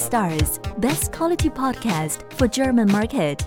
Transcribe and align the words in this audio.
Stars, 0.00 0.58
best 0.78 1.12
quality 1.12 1.50
podcast 1.50 2.24
for 2.38 2.48
German 2.48 2.90
market. 2.90 3.44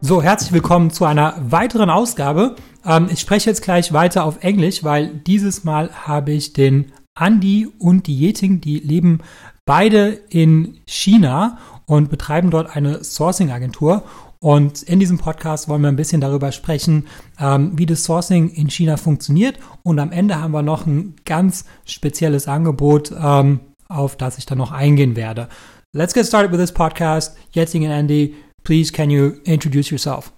So, 0.00 0.22
herzlich 0.22 0.52
willkommen 0.52 0.90
zu 0.90 1.04
einer 1.04 1.34
weiteren 1.40 1.90
Ausgabe. 1.90 2.54
Ähm, 2.84 3.08
ich 3.10 3.18
spreche 3.18 3.50
jetzt 3.50 3.62
gleich 3.62 3.92
weiter 3.92 4.24
auf 4.24 4.44
Englisch, 4.44 4.84
weil 4.84 5.08
dieses 5.08 5.64
Mal 5.64 5.90
habe 6.06 6.30
ich 6.30 6.52
den 6.52 6.92
Andy 7.18 7.66
und 7.78 8.06
die 8.06 8.16
Yeting, 8.16 8.60
die 8.60 8.78
leben 8.78 9.18
beide 9.66 10.10
in 10.30 10.78
China 10.86 11.58
und 11.86 12.10
betreiben 12.10 12.52
dort 12.52 12.76
eine 12.76 13.02
Sourcing-Agentur. 13.02 14.04
Und 14.38 14.84
in 14.84 15.00
diesem 15.00 15.18
Podcast 15.18 15.68
wollen 15.68 15.82
wir 15.82 15.88
ein 15.88 15.96
bisschen 15.96 16.20
darüber 16.20 16.52
sprechen, 16.52 17.08
ähm, 17.40 17.72
wie 17.76 17.86
das 17.86 18.04
Sourcing 18.04 18.50
in 18.50 18.70
China 18.70 18.96
funktioniert. 18.96 19.58
Und 19.82 19.98
am 19.98 20.12
Ende 20.12 20.40
haben 20.40 20.52
wir 20.52 20.62
noch 20.62 20.86
ein 20.86 21.16
ganz 21.24 21.64
spezielles 21.84 22.46
Angebot, 22.46 23.12
ähm, 23.20 23.58
auf 23.88 24.16
das 24.16 24.38
ich 24.38 24.46
dann 24.46 24.58
noch 24.58 24.72
eingehen 24.72 25.16
werde. 25.16 25.48
Let's 25.94 26.14
get 26.14 26.26
started 26.26 26.52
with 26.52 26.60
this 26.60 26.72
podcast. 26.72 27.36
Yeting 27.52 27.84
and 27.84 27.92
Andy, 27.92 28.34
please 28.62 28.92
can 28.92 29.10
you 29.10 29.40
introduce 29.44 29.90
yourself? 29.90 30.32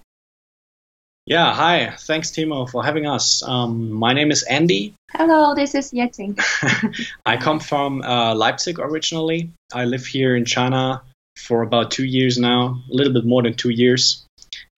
Yeah, 1.27 1.53
hi. 1.53 1.93
Thanks, 1.99 2.31
Timo, 2.31 2.67
for 2.67 2.83
having 2.83 3.05
us. 3.05 3.43
Um, 3.43 3.91
my 3.91 4.13
name 4.13 4.31
is 4.31 4.43
Andy. 4.43 4.95
Hello, 5.11 5.53
this 5.53 5.75
is 5.75 5.91
Yeting. 5.91 6.39
I 7.25 7.37
come 7.37 7.59
from 7.59 8.01
uh, 8.01 8.33
Leipzig 8.33 8.79
originally. 8.79 9.51
I 9.71 9.85
live 9.85 10.05
here 10.05 10.35
in 10.35 10.45
China 10.45 11.03
for 11.37 11.61
about 11.61 11.91
two 11.91 12.05
years 12.05 12.37
now, 12.37 12.81
a 12.89 12.93
little 12.93 13.13
bit 13.13 13.25
more 13.25 13.43
than 13.43 13.53
two 13.53 13.69
years. 13.69 14.25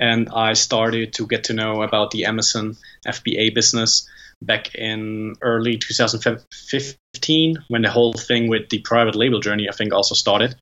And 0.00 0.30
I 0.30 0.54
started 0.54 1.12
to 1.14 1.26
get 1.26 1.44
to 1.44 1.52
know 1.52 1.82
about 1.82 2.10
the 2.10 2.24
Amazon 2.24 2.76
FBA 3.06 3.54
business 3.54 4.08
back 4.46 4.74
in 4.74 5.34
early 5.40 5.78
2015 5.78 7.56
when 7.68 7.82
the 7.82 7.90
whole 7.90 8.12
thing 8.12 8.48
with 8.48 8.68
the 8.68 8.80
private 8.80 9.14
label 9.14 9.40
journey, 9.40 9.68
I 9.68 9.72
think, 9.72 9.92
also 9.92 10.14
started. 10.14 10.56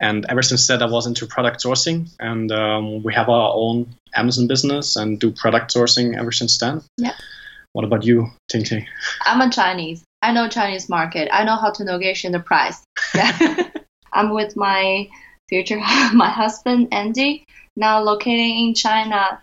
And 0.00 0.26
ever 0.28 0.42
since 0.42 0.66
that, 0.68 0.82
I 0.82 0.86
was 0.86 1.06
into 1.06 1.26
product 1.26 1.62
sourcing, 1.62 2.08
and 2.18 2.50
um, 2.52 3.02
we 3.02 3.14
have 3.14 3.28
our 3.28 3.52
own 3.54 3.94
Amazon 4.14 4.46
business 4.46 4.96
and 4.96 5.18
do 5.18 5.30
product 5.30 5.74
sourcing 5.74 6.18
ever 6.18 6.32
since 6.32 6.58
then. 6.58 6.82
Yeah. 6.96 7.14
What 7.72 7.84
about 7.84 8.04
you, 8.04 8.28
Ting 8.48 8.64
Ting? 8.64 8.86
I'm 9.22 9.40
a 9.40 9.50
Chinese. 9.50 10.02
I 10.22 10.32
know 10.32 10.48
Chinese 10.48 10.88
market. 10.88 11.28
I 11.30 11.44
know 11.44 11.56
how 11.56 11.70
to 11.72 11.84
negotiate 11.84 12.32
the 12.32 12.40
price. 12.40 12.82
Yeah. 13.14 13.70
I'm 14.12 14.30
with 14.30 14.56
my 14.56 15.08
future, 15.48 15.76
my 16.14 16.30
husband 16.30 16.88
Andy, 16.92 17.44
now 17.76 18.02
located 18.02 18.38
in 18.38 18.74
China, 18.74 19.42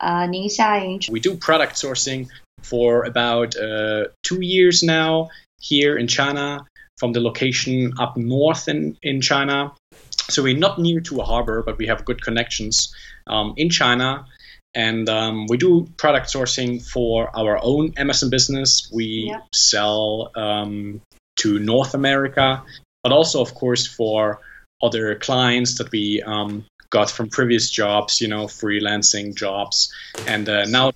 uh, 0.00 0.26
Ningxia 0.26 0.84
in. 0.84 1.12
We 1.12 1.20
do 1.20 1.36
product 1.36 1.74
sourcing 1.74 2.28
for 2.64 3.04
about 3.04 3.56
uh, 3.56 4.04
two 4.22 4.40
years 4.42 4.82
now 4.82 5.28
here 5.60 5.96
in 5.96 6.06
China 6.06 6.66
from 6.98 7.12
the 7.12 7.20
location 7.20 7.92
up 7.98 8.16
north 8.16 8.68
in, 8.68 8.96
in 9.02 9.20
China. 9.20 9.72
So 10.30 10.42
we're 10.42 10.56
not 10.56 10.78
near 10.78 11.00
to 11.00 11.20
a 11.20 11.24
harbor, 11.24 11.62
but 11.62 11.76
we 11.78 11.86
have 11.86 12.04
good 12.04 12.22
connections 12.22 12.94
um, 13.26 13.54
in 13.56 13.68
China. 13.70 14.26
And 14.74 15.08
um, 15.08 15.46
we 15.48 15.56
do 15.56 15.86
product 15.96 16.26
sourcing 16.32 16.82
for 16.82 17.30
our 17.36 17.62
own 17.62 17.92
Amazon 17.96 18.30
business. 18.30 18.90
We 18.92 19.28
Yeah. 19.30 19.40
sell 19.52 20.30
um, 20.34 21.00
to 21.36 21.58
North 21.58 21.94
America, 21.94 22.62
but 23.02 23.12
also, 23.12 23.40
of 23.40 23.54
course, 23.54 23.86
for 23.86 24.40
other 24.82 25.14
clients 25.16 25.78
that 25.78 25.90
we 25.90 26.22
um, 26.22 26.64
got 26.90 27.10
from 27.10 27.28
previous 27.28 27.70
jobs, 27.70 28.20
you 28.20 28.28
know, 28.28 28.46
freelancing 28.46 29.34
jobs. 29.34 29.92
And 30.26 30.48
uh, 30.48 30.64
now 30.66 30.92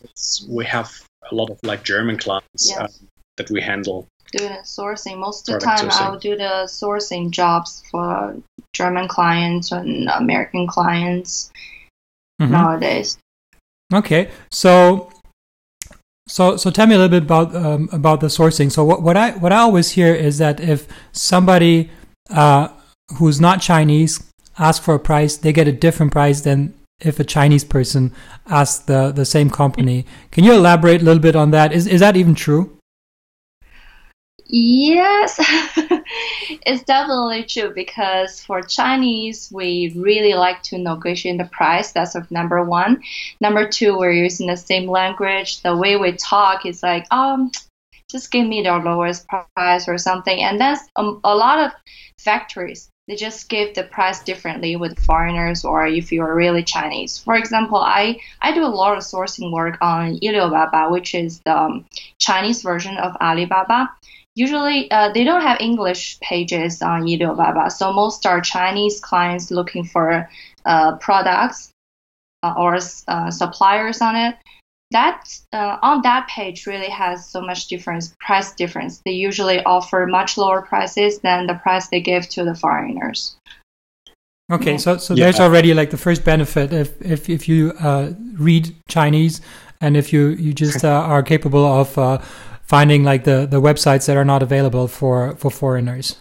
we 0.49 0.65
have 0.67 0.91
a 1.31 1.35
lot 1.35 1.51
of 1.51 1.59
like 1.63 1.83
German 1.85 2.17
clients 2.19 2.69
Yes. 2.71 2.79
uh, 2.79 2.89
that 3.37 3.51
we 3.51 3.61
handle. 3.61 4.07
doing 4.33 4.53
sourcing. 4.63 5.17
Most 5.19 5.49
of 5.49 5.55
the 5.59 5.65
time, 5.65 5.89
sourcing. 5.89 6.01
I'll 6.03 6.19
do 6.19 6.37
the 6.37 6.69
sourcing 6.69 7.31
jobs 7.31 7.83
for 7.91 8.37
German 8.75 9.09
clients 9.09 9.73
and 9.73 10.09
American 10.11 10.67
clients 10.67 11.51
Mhm. 12.41 12.51
nowadays. 12.51 13.17
Okay, 13.93 14.29
so 14.51 15.11
so 16.29 16.57
so 16.59 16.71
tell 16.71 16.87
me 16.87 16.95
a 16.95 16.99
little 16.99 17.09
bit 17.19 17.23
about 17.23 17.57
um, 17.57 17.89
about 17.91 18.21
the 18.21 18.27
sourcing. 18.27 18.71
So 18.71 18.85
what, 18.85 19.03
what 19.03 19.17
I 19.17 19.31
what 19.31 19.51
I 19.53 19.59
always 19.59 19.93
hear 19.93 20.15
is 20.15 20.37
that 20.39 20.61
if 20.61 20.87
somebody 21.13 21.91
uh, 22.31 22.69
who's 23.17 23.41
not 23.41 23.63
Chinese 23.63 24.23
asks 24.59 24.85
for 24.85 24.95
a 24.95 24.99
price, 25.01 25.39
they 25.39 25.53
get 25.55 25.67
a 25.69 25.73
different 25.73 26.13
price 26.13 26.43
than 26.43 26.75
if 27.01 27.21
a 27.21 27.25
Chinese 27.25 27.65
person 27.65 28.13
asks 28.47 28.85
the 28.85 29.13
the 29.13 29.25
same 29.25 29.51
company. 29.51 30.05
Can 30.31 30.45
you 30.45 30.53
elaborate 30.53 31.03
a 31.03 31.05
little 31.05 31.23
bit 31.23 31.37
on 31.37 31.51
that? 31.53 31.73
Is 31.73 31.87
is 31.87 32.01
that 32.01 32.17
even 32.17 32.35
true? 32.35 32.79
Yes, 34.51 35.37
it's 36.65 36.83
definitely 36.85 37.45
true 37.45 37.71
because 37.75 38.43
for 38.43 38.63
Chinese, 38.63 39.51
we 39.53 39.93
really 39.95 40.33
like 40.33 40.63
to 40.65 40.79
negotiate 40.79 41.37
the 41.37 41.45
price. 41.45 41.93
That's 41.93 42.17
number 42.31 42.65
one. 42.65 43.03
Number 43.43 43.69
two, 43.69 43.99
we're 43.99 44.13
using 44.13 44.47
the 44.47 44.57
same 44.57 44.89
language. 44.89 45.61
The 45.61 45.77
way 45.77 45.97
we 45.97 46.13
talk 46.13 46.65
is 46.65 46.83
like, 46.83 47.07
um, 47.11 47.53
just 48.11 48.31
give 48.31 48.47
me 48.47 48.63
the 48.63 48.75
lowest 48.79 49.27
price 49.29 49.87
or 49.87 49.99
something. 49.99 50.41
And 50.41 50.59
that's 50.59 50.89
um, 50.97 51.21
a 51.25 51.35
lot 51.35 51.67
of 51.67 51.73
factories. 52.19 52.89
They 53.09 53.17
just 53.17 53.49
give 53.49 53.75
the 53.75 53.85
price 53.85 54.23
differently 54.23 54.77
with 54.77 54.99
foreigners 55.01 55.65
or 55.65 55.87
if 55.87 56.13
you 56.13 56.23
are 56.23 56.35
really 56.35 56.63
Chinese. 56.63 57.19
For 57.19 57.37
example, 57.37 57.79
I, 57.79 58.21
I 58.43 58.53
do 58.53 58.63
a 58.65 58.69
lot 58.69 58.97
of 58.97 59.03
sourcing 59.03 59.51
work 59.51 59.79
on 59.81 60.19
Alibaba, 60.23 60.91
which 60.91 61.15
is 61.15 61.41
the 61.41 61.57
um, 61.59 61.87
Chinese 62.19 62.63
version 62.63 62.99
of 62.99 63.17
Alibaba 63.21 63.89
usually 64.39 64.89
uh, 64.93 65.11
they 65.13 65.25
don't 65.25 65.43
have 65.43 65.61
English 65.61 66.21
pages 66.21 66.81
on 66.81 67.03
Alibaba, 67.03 67.71
so 67.71 67.93
most 67.93 68.25
are 68.25 68.41
Chinese 68.41 69.01
clients 69.01 69.51
looking 69.51 69.85
for 69.85 70.31
uh, 70.65 70.97
products 70.99 71.71
uh, 72.45 72.55
or 72.57 72.79
uh, 73.09 73.31
suppliers 73.31 74.01
on 74.01 74.15
it. 74.15 74.37
That 74.91 75.23
uh, 75.53 75.77
on 75.83 76.01
that 76.03 76.29
page 76.29 76.67
really 76.67 76.89
has 76.89 77.29
so 77.29 77.41
much 77.43 77.67
difference, 77.69 78.15
price 78.21 78.53
difference. 78.53 79.03
They 79.05 79.11
usually 79.13 79.63
offer 79.65 80.07
much 80.07 80.39
lower 80.39 80.63
prices 80.63 81.19
than 81.21 81.47
the 81.47 81.55
price 81.55 81.89
they 81.89 82.01
give 82.01 82.27
to 82.31 82.45
the 82.45 82.55
foreigners. 82.55 83.37
Okay, 84.51 84.73
Yeah. 84.73 84.77
so 84.79 84.97
so 84.97 85.15
Yeah. 85.15 85.25
there's 85.25 85.41
already 85.41 85.75
like 85.75 85.91
the 85.91 85.99
first 85.99 86.25
benefit 86.25 86.73
if 86.73 87.01
if 87.03 87.29
if 87.29 87.49
you 87.49 87.73
uh, 87.81 88.13
read 88.39 88.75
Chinese 88.89 89.43
and 89.81 89.95
if 89.97 90.11
you 90.13 90.29
you 90.29 90.55
just 90.55 90.83
uh, 90.85 90.89
are 90.89 91.23
capable 91.23 91.67
of 91.67 91.99
uh, 91.99 92.19
finding 92.63 93.05
like 93.05 93.25
the 93.25 93.47
the 93.47 93.61
websites 93.61 94.07
that 94.07 94.17
are 94.17 94.25
not 94.25 94.43
available 94.43 94.89
for 94.89 95.37
for 95.37 95.51
foreigners. 95.51 96.17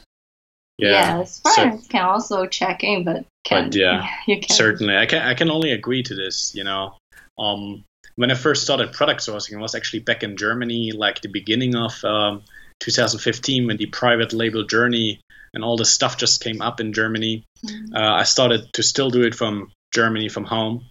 yeah. 0.78 1.20
yes, 1.20 1.42
cer- 1.46 1.54
foreigners 1.56 1.88
can 1.88 2.04
also 2.04 2.46
check 2.46 2.84
in, 2.84 3.06
but 3.06 3.24
can 3.46 3.66
But 3.70 3.76
yeah, 3.76 4.10
you 4.28 4.42
can 4.42 4.50
certainly. 4.54 4.98
I 4.98 5.06
can 5.06 5.22
I 5.22 5.34
can 5.34 5.50
only 5.50 5.72
agree 5.72 6.04
to 6.04 6.14
this. 6.14 6.54
You 6.54 6.66
know, 6.66 6.98
um, 7.40 7.84
when 8.18 8.32
I 8.32 8.34
first 8.34 8.64
started 8.64 8.92
product 8.94 9.22
sourcing, 9.22 9.54
it 9.54 9.60
was 9.60 9.76
actually 9.76 10.00
back 10.00 10.24
in 10.24 10.38
Germany, 10.38 10.92
like 10.92 11.22
the 11.22 11.30
beginning 11.30 11.76
of 11.76 12.04
um, 12.04 12.42
2015, 12.80 13.68
when 13.68 13.78
the 13.78 13.86
private 13.86 14.34
label 14.34 14.66
journey 14.66 15.22
and 15.54 15.64
all 15.64 15.78
this 15.78 15.92
stuff 15.92 16.18
just 16.18 16.44
came 16.44 16.62
up 16.62 16.80
in 16.80 16.94
Germany. 16.94 17.46
Mhm. 17.66 17.96
Uh, 17.96 18.16
I 18.16 18.24
started 18.24 18.74
to 18.74 18.84
still 18.84 19.12
do 19.12 19.24
it 19.24 19.36
from 19.36 19.72
Germany, 19.94 20.30
from 20.30 20.46
home, 20.46 20.86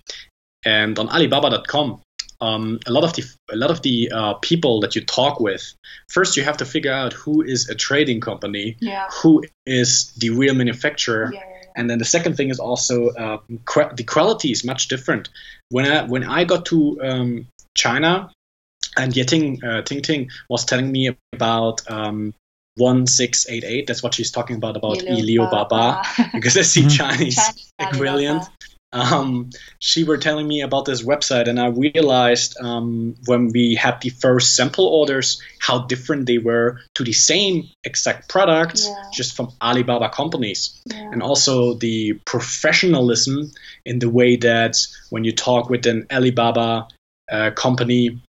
and 0.65 0.99
on 0.99 1.09
Alibaba.com. 1.09 2.01
Um, 2.41 2.79
a 2.87 2.93
lot 2.93 3.03
of 3.03 3.15
the 3.15 3.25
a 3.51 3.57
lot 3.57 3.71
of 3.71 3.81
the 3.83 4.11
uh, 4.13 4.35
people 4.35 4.81
that 4.81 4.95
you 4.95 5.03
talk 5.05 5.41
with, 5.41 5.75
first 6.09 6.37
you 6.37 6.45
have 6.45 6.59
to 6.59 6.65
figure 6.65 6.93
out 6.93 7.13
who 7.13 7.43
is 7.43 7.69
a 7.71 7.75
trading 7.75 8.21
company, 8.21 8.77
yeah. 8.79 9.09
who 9.23 9.43
is 9.65 10.13
the 10.19 10.31
real 10.31 10.55
manufacturer, 10.55 11.31
yeah. 11.33 11.41
and 11.77 11.89
then 11.89 11.99
the 11.99 12.05
second 12.05 12.37
thing 12.37 12.51
is 12.51 12.61
also 12.61 13.09
uh, 13.09 13.39
qu- 13.65 13.91
the 13.97 14.05
quality 14.05 14.51
is 14.53 14.65
much 14.65 14.89
different. 14.89 15.31
When 15.71 15.87
I 15.87 16.05
when 16.05 16.25
I 16.25 16.45
got 16.45 16.67
to 16.67 16.99
um, 17.03 17.49
China, 17.75 18.31
and 18.97 19.13
Yeting 19.13 19.63
uh, 19.65 19.83
Ting 19.83 20.03
Ting 20.03 20.31
was 20.49 20.65
telling 20.65 20.91
me 20.91 21.17
about 21.33 21.89
um, 21.91 22.35
one 22.77 23.07
six 23.07 23.49
eight 23.49 23.65
eight. 23.65 23.87
That's 23.87 24.03
what 24.03 24.15
she's 24.15 24.31
talking 24.31 24.57
about 24.57 24.77
about 24.77 24.99
Ilio 24.99 25.51
Baba 25.51 26.03
because 26.35 26.57
I 26.57 26.63
see 26.63 26.83
Mhm. 26.83 26.97
Chinese 26.97 27.37
Chinese 27.37 27.73
equivalent. 27.79 28.45
Um, 28.97 29.51
she 29.79 30.05
were 30.05 30.17
telling 30.17 30.49
me 30.49 30.63
about 30.63 30.87
this 30.87 31.03
website, 31.03 31.49
and 31.49 31.61
I 31.61 31.67
realized 31.67 32.57
um, 32.61 33.15
when 33.27 33.51
we 33.53 33.75
had 33.75 34.01
the 34.01 34.09
first 34.09 34.57
sample 34.57 34.87
orders 34.87 35.43
how 35.61 35.81
different 35.81 36.27
they 36.27 36.39
were 36.39 36.81
to 36.95 37.05
the 37.05 37.13
same 37.13 37.69
exact 37.85 38.29
products, 38.29 38.87
Yeah. 38.87 38.95
just 39.13 39.37
from 39.37 39.53
Alibaba 39.61 40.09
companies 40.09 40.81
Yeah. 40.87 41.11
and 41.13 41.23
also 41.23 41.75
the 41.75 42.15
professionalism 42.25 43.53
in 43.85 43.99
the 43.99 44.09
way 44.09 44.37
that 44.37 44.77
when 45.11 45.25
you 45.25 45.33
talk 45.33 45.69
with 45.69 45.87
an 45.87 46.07
Alibaba 46.11 46.89
uh, 47.31 47.51
company, 47.51 48.21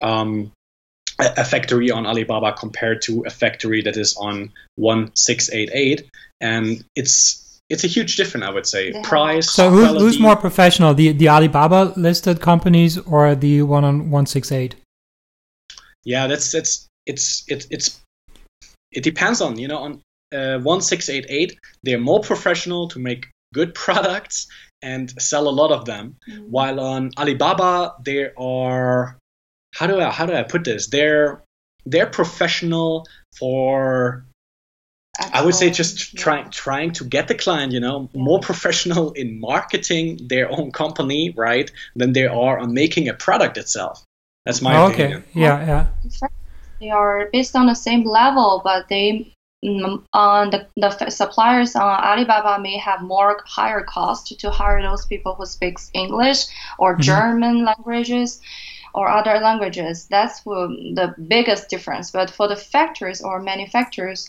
um, 0.00 0.52
a, 1.18 1.32
a 1.38 1.44
factory 1.44 1.90
on 1.90 2.06
Alibaba 2.06 2.52
compared 2.52 3.02
to 3.02 3.24
a 3.26 3.30
factory 3.30 3.82
that 3.82 3.96
is 3.96 4.16
on 4.16 4.52
1688, 4.76 6.08
and 6.40 6.84
it's 6.94 7.41
it's 7.72 7.84
a 7.84 7.92
huge 7.96 8.16
difference, 8.16 8.44
I 8.46 8.50
would 8.56 8.66
say. 8.66 8.82
They 8.90 8.98
have- 8.98 9.06
Price, 9.06 9.50
So 9.50 9.70
who's, 9.70 9.90
who's 10.00 10.18
more 10.28 10.36
professional, 10.36 10.90
the 11.00 11.06
the 11.12 11.28
Alibaba 11.36 11.80
listed 11.96 12.36
companies 12.50 12.92
or 13.12 13.34
the 13.44 13.62
one 13.76 13.84
on 13.90 13.96
one 14.18 14.26
six 14.26 14.52
eight? 14.52 14.72
Yeah, 16.04 16.26
that's 16.30 16.52
that's 16.52 16.72
it's 17.06 17.44
it's 17.48 17.66
it's 17.70 17.86
it 18.98 19.02
depends 19.10 19.40
on 19.40 19.58
you 19.58 19.68
know 19.68 19.78
on 19.86 19.92
uh, 20.32 20.58
1688, 20.58 21.58
they're 21.82 21.98
more 21.98 22.20
professional 22.20 22.88
to 22.88 22.98
make 22.98 23.28
good 23.54 23.74
products 23.84 24.46
and 24.82 25.04
sell 25.22 25.48
a 25.48 25.54
lot 25.60 25.70
of 25.70 25.84
them. 25.84 26.16
Mm. 26.28 26.48
While 26.48 26.78
on 26.80 27.10
Alibaba, 27.18 27.94
there 28.04 28.32
are 28.38 29.16
how 29.74 29.86
do 29.86 30.00
I 30.00 30.10
how 30.10 30.26
do 30.26 30.34
I 30.34 30.42
put 30.42 30.64
this? 30.64 30.88
They're 30.88 31.42
they're 31.86 32.10
professional 32.20 33.06
for 33.38 34.24
I 35.32 35.44
would 35.44 35.54
say 35.54 35.70
just 35.70 36.16
trying 36.16 36.50
trying 36.50 36.92
to 36.92 37.04
get 37.04 37.28
the 37.28 37.34
client, 37.34 37.72
you 37.72 37.80
know, 37.80 38.08
more 38.14 38.40
professional 38.40 39.12
in 39.12 39.40
marketing 39.40 40.18
their 40.28 40.50
own 40.50 40.72
company, 40.72 41.30
right, 41.36 41.70
than 41.96 42.12
they 42.12 42.26
are 42.26 42.58
on 42.58 42.74
making 42.74 43.08
a 43.08 43.14
product 43.14 43.56
itself. 43.58 44.04
That's 44.44 44.60
my 44.62 44.76
Oh, 44.76 44.86
okay. 44.86 45.04
opinion. 45.04 45.24
Yeah, 45.34 45.66
yeah. 45.66 45.86
they 46.80 46.90
are 46.90 47.28
based 47.32 47.54
on 47.54 47.66
the 47.66 47.74
same 47.74 48.04
level, 48.04 48.60
but 48.64 48.88
they 48.88 49.32
mm, 49.64 50.02
on 50.12 50.50
the, 50.50 50.66
the 50.76 51.10
suppliers 51.10 51.76
on 51.76 51.82
Alibaba 52.04 52.60
may 52.60 52.76
have 52.78 53.02
more 53.02 53.40
higher 53.46 53.82
cost 53.82 54.38
to 54.38 54.50
hire 54.50 54.82
those 54.82 55.06
people 55.06 55.34
who 55.34 55.46
speaks 55.46 55.90
English 55.94 56.46
or 56.78 56.96
Mhm. 56.96 57.02
German 57.02 57.64
languages 57.64 58.40
or 58.94 59.08
other 59.08 59.38
languages. 59.38 60.06
That's 60.10 60.40
the 60.40 61.14
biggest 61.28 61.68
difference. 61.68 62.10
But 62.10 62.30
for 62.30 62.48
the 62.48 62.56
factories 62.56 63.22
or 63.22 63.40
manufacturers, 63.40 64.28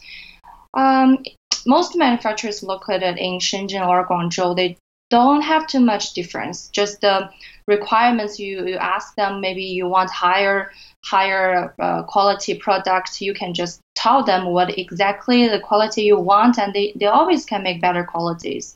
um, 0.73 1.23
most 1.65 1.95
manufacturers 1.95 2.63
located 2.63 3.17
in 3.17 3.39
Shenzhen 3.39 3.87
or 3.87 4.07
Guangzhou, 4.07 4.55
they 4.55 4.77
don't 5.09 5.41
have 5.41 5.67
too 5.67 5.79
much 5.79 6.13
difference. 6.13 6.69
Just 6.69 7.01
the 7.01 7.29
requirements 7.67 8.39
you, 8.39 8.65
you 8.65 8.75
ask 8.75 9.15
them, 9.15 9.41
maybe 9.41 9.63
you 9.63 9.87
want 9.87 10.09
higher 10.09 10.71
higher 11.05 11.73
uh, 11.79 12.03
quality 12.03 12.55
product, 12.55 13.21
you 13.21 13.33
can 13.33 13.53
just 13.53 13.81
tell 13.95 14.23
them 14.23 14.45
what 14.45 14.77
exactly 14.77 15.47
the 15.47 15.59
quality 15.59 16.03
you 16.03 16.17
want, 16.17 16.57
and 16.57 16.73
they, 16.73 16.93
they 16.95 17.05
always 17.05 17.45
can 17.45 17.61
make 17.61 17.81
better 17.81 18.03
qualities. 18.03 18.75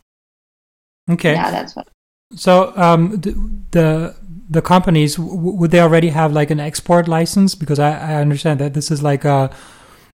Okay. 1.09 1.33
Yeah, 1.33 1.51
that's 1.51 1.75
what. 1.75 1.87
So 2.35 2.73
um, 2.75 3.11
the, 3.21 3.31
the 3.71 4.15
the 4.49 4.61
companies 4.61 5.15
w- 5.15 5.51
would 5.51 5.71
they 5.71 5.79
already 5.79 6.09
have 6.09 6.33
like 6.33 6.51
an 6.51 6.59
export 6.59 7.07
license? 7.07 7.55
Because 7.55 7.79
I, 7.79 7.91
I 7.91 8.15
understand 8.15 8.59
that 8.59 8.73
this 8.73 8.91
is 8.91 9.01
like 9.01 9.23
a 9.23 9.49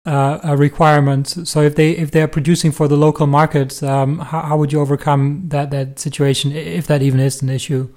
a 0.06 0.40
a 0.44 0.58
requirement. 0.58 1.28
So 1.48 1.62
if 1.62 1.76
they 1.76 1.92
if 1.92 2.12
they 2.12 2.22
are 2.22 2.28
producing 2.28 2.72
for 2.72 2.88
the 2.88 2.98
local 2.98 3.28
market, 3.28 3.82
um, 3.84 4.20
how, 4.20 4.42
how 4.42 4.58
would 4.58 4.72
you 4.72 4.80
overcome 4.80 5.44
that 5.50 5.72
that 5.72 6.00
situation 6.00 6.52
if 6.52 6.88
that 6.88 7.02
even 7.02 7.20
is 7.20 7.42
an 7.42 7.50
issue? 7.50 7.90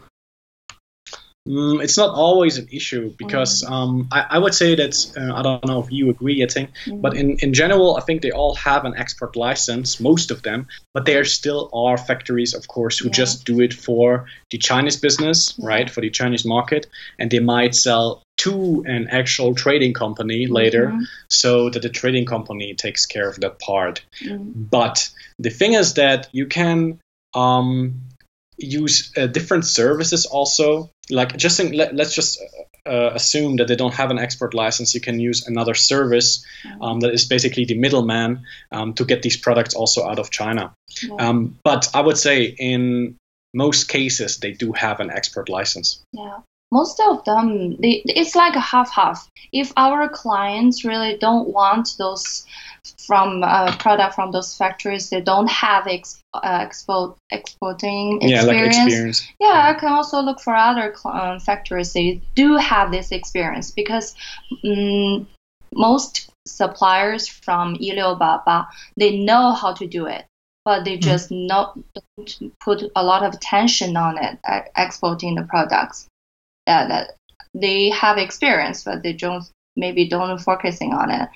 Mm, 1.49 1.83
it's 1.83 1.97
not 1.97 2.11
always 2.15 2.59
an 2.59 2.69
issue 2.71 3.13
because 3.19 3.65
um, 3.65 4.09
I, 4.13 4.27
I 4.31 4.39
would 4.39 4.55
say 4.55 4.77
that 4.77 4.95
uh, 5.17 5.35
I 5.35 5.43
don't 5.43 5.67
know 5.67 5.81
if 5.81 5.91
you 5.91 6.09
agree, 6.09 6.41
Yating, 6.41 6.69
but 7.01 7.17
in, 7.17 7.39
in 7.39 7.53
general, 7.53 7.97
I 7.97 8.01
think 8.03 8.23
they 8.23 8.31
all 8.31 8.55
have 8.55 8.85
an 8.85 8.95
export 8.97 9.35
license, 9.35 9.99
most 9.99 10.31
of 10.31 10.43
them, 10.43 10.69
but 10.95 11.05
there 11.05 11.25
still 11.25 11.69
are 11.73 11.99
factories, 11.99 12.55
of 12.55 12.69
course, 12.69 12.99
who 12.99 13.09
Yeah. 13.09 13.15
just 13.15 13.45
do 13.45 13.61
it 13.61 13.75
for 13.75 14.27
the 14.51 14.59
Chinese 14.59 14.97
business, 14.97 15.55
Yeah. 15.59 15.67
right, 15.67 15.91
for 15.91 16.01
the 16.01 16.11
Chinese 16.11 16.45
market, 16.45 16.87
and 17.19 17.29
they 17.29 17.41
might 17.41 17.75
sell 17.75 18.23
to 18.39 18.85
an 18.87 19.09
actual 19.11 19.55
trading 19.55 19.95
company 19.95 20.47
later 20.47 20.89
Mhm. 20.89 21.07
so 21.29 21.71
that 21.71 21.83
the 21.83 21.89
trading 21.89 22.25
company 22.25 22.75
takes 22.75 23.05
care 23.07 23.29
of 23.29 23.41
that 23.41 23.59
part. 23.59 24.03
Mhm. 24.21 24.71
But 24.71 25.11
the 25.41 25.51
thing 25.51 25.75
is 25.75 25.95
that 25.95 26.29
you 26.33 26.47
can 26.47 27.01
um, 27.35 28.03
use 28.59 29.11
uh, 29.17 29.27
different 29.27 29.65
services 29.65 30.27
also. 30.27 30.91
Like 31.11 31.37
just 31.37 31.61
in, 31.61 31.73
let, 31.73 31.95
let's 31.95 32.15
just 32.15 32.41
uh, 32.87 33.11
assume 33.15 33.57
that 33.57 33.69
they 33.69 33.77
don't 33.77 33.95
have 33.95 34.11
an 34.11 34.19
export 34.19 34.55
license. 34.55 34.95
You 34.95 35.01
can 35.01 35.21
use 35.21 35.47
another 35.47 35.75
service 35.75 36.45
um, 36.81 37.01
that 37.01 37.13
is 37.13 37.25
basically 37.25 37.65
the 37.65 37.79
middleman 37.79 38.45
um, 38.71 38.95
to 38.95 39.05
get 39.05 39.23
these 39.23 39.37
products 39.37 39.75
also 39.75 40.05
out 40.07 40.19
of 40.19 40.31
China. 40.31 40.75
Yeah. 41.03 41.15
Um, 41.17 41.59
but 41.65 41.91
I 41.95 42.01
would 42.01 42.19
say 42.19 42.45
in 42.45 43.17
most 43.55 43.89
cases 43.89 44.39
they 44.39 44.53
do 44.53 44.73
have 44.73 45.01
an 45.01 45.11
export 45.11 45.49
license. 45.49 46.03
Yeah, 46.13 46.39
most 46.73 46.99
of 47.01 47.23
them, 47.25 47.77
they, 47.77 48.03
it's 48.07 48.35
like 48.35 48.57
a 48.57 48.61
half-half. 48.61 49.29
If 49.53 49.73
our 49.77 50.09
clients 50.09 50.87
really 50.87 51.19
don't 51.19 51.49
want 51.49 51.95
those 51.99 52.47
from 53.07 53.43
uh, 53.45 53.77
product 53.77 54.15
from 54.15 54.33
those 54.33 54.57
factories, 54.57 55.11
they 55.11 55.21
don't 55.21 55.51
have 55.51 55.87
ex, 55.87 56.23
uh, 56.33 56.41
export 56.63 57.19
exporting 57.31 58.23
experience. 58.23 58.33
Yeah, 58.33 58.43
like 58.45 58.67
experience. 58.67 59.29
Yeah, 59.39 59.71
I 59.71 59.75
can 59.75 59.93
also 59.93 60.21
look 60.21 60.41
for 60.41 60.55
other 60.57 60.95
cl- 60.97 61.15
um, 61.15 61.41
factories. 61.41 61.93
They 61.93 62.23
do 62.35 62.57
have 62.57 62.91
this 62.91 63.13
experience 63.13 63.71
because 63.71 64.17
mm 64.65 65.27
most 65.75 66.31
suppliers 66.47 67.27
from 67.27 67.77
Ilio 67.77 68.19
Baba 68.19 68.69
they 68.99 69.17
know 69.19 69.53
how 69.53 69.73
to 69.73 69.87
do 69.87 70.05
it, 70.05 70.27
but 70.67 70.85
they 70.85 70.99
just 70.99 71.31
not 71.31 71.79
don't 71.95 72.53
put 72.61 72.83
a 72.95 73.03
lot 73.03 73.23
of 73.23 73.33
attention 73.33 73.97
on 73.97 74.19
it, 74.19 74.39
e- 74.47 74.69
exporting 74.77 75.35
the 75.35 75.45
products. 75.45 76.09
That 76.67 76.89
that 76.89 77.11
they 77.55 77.91
have 77.91 78.19
experience, 78.19 78.85
but 78.85 79.03
they 79.03 79.13
don't 79.13 79.45
maybe 79.77 80.09
don't 80.09 80.39
focusing 80.39 80.93
on 80.93 81.11
it. 81.11 81.29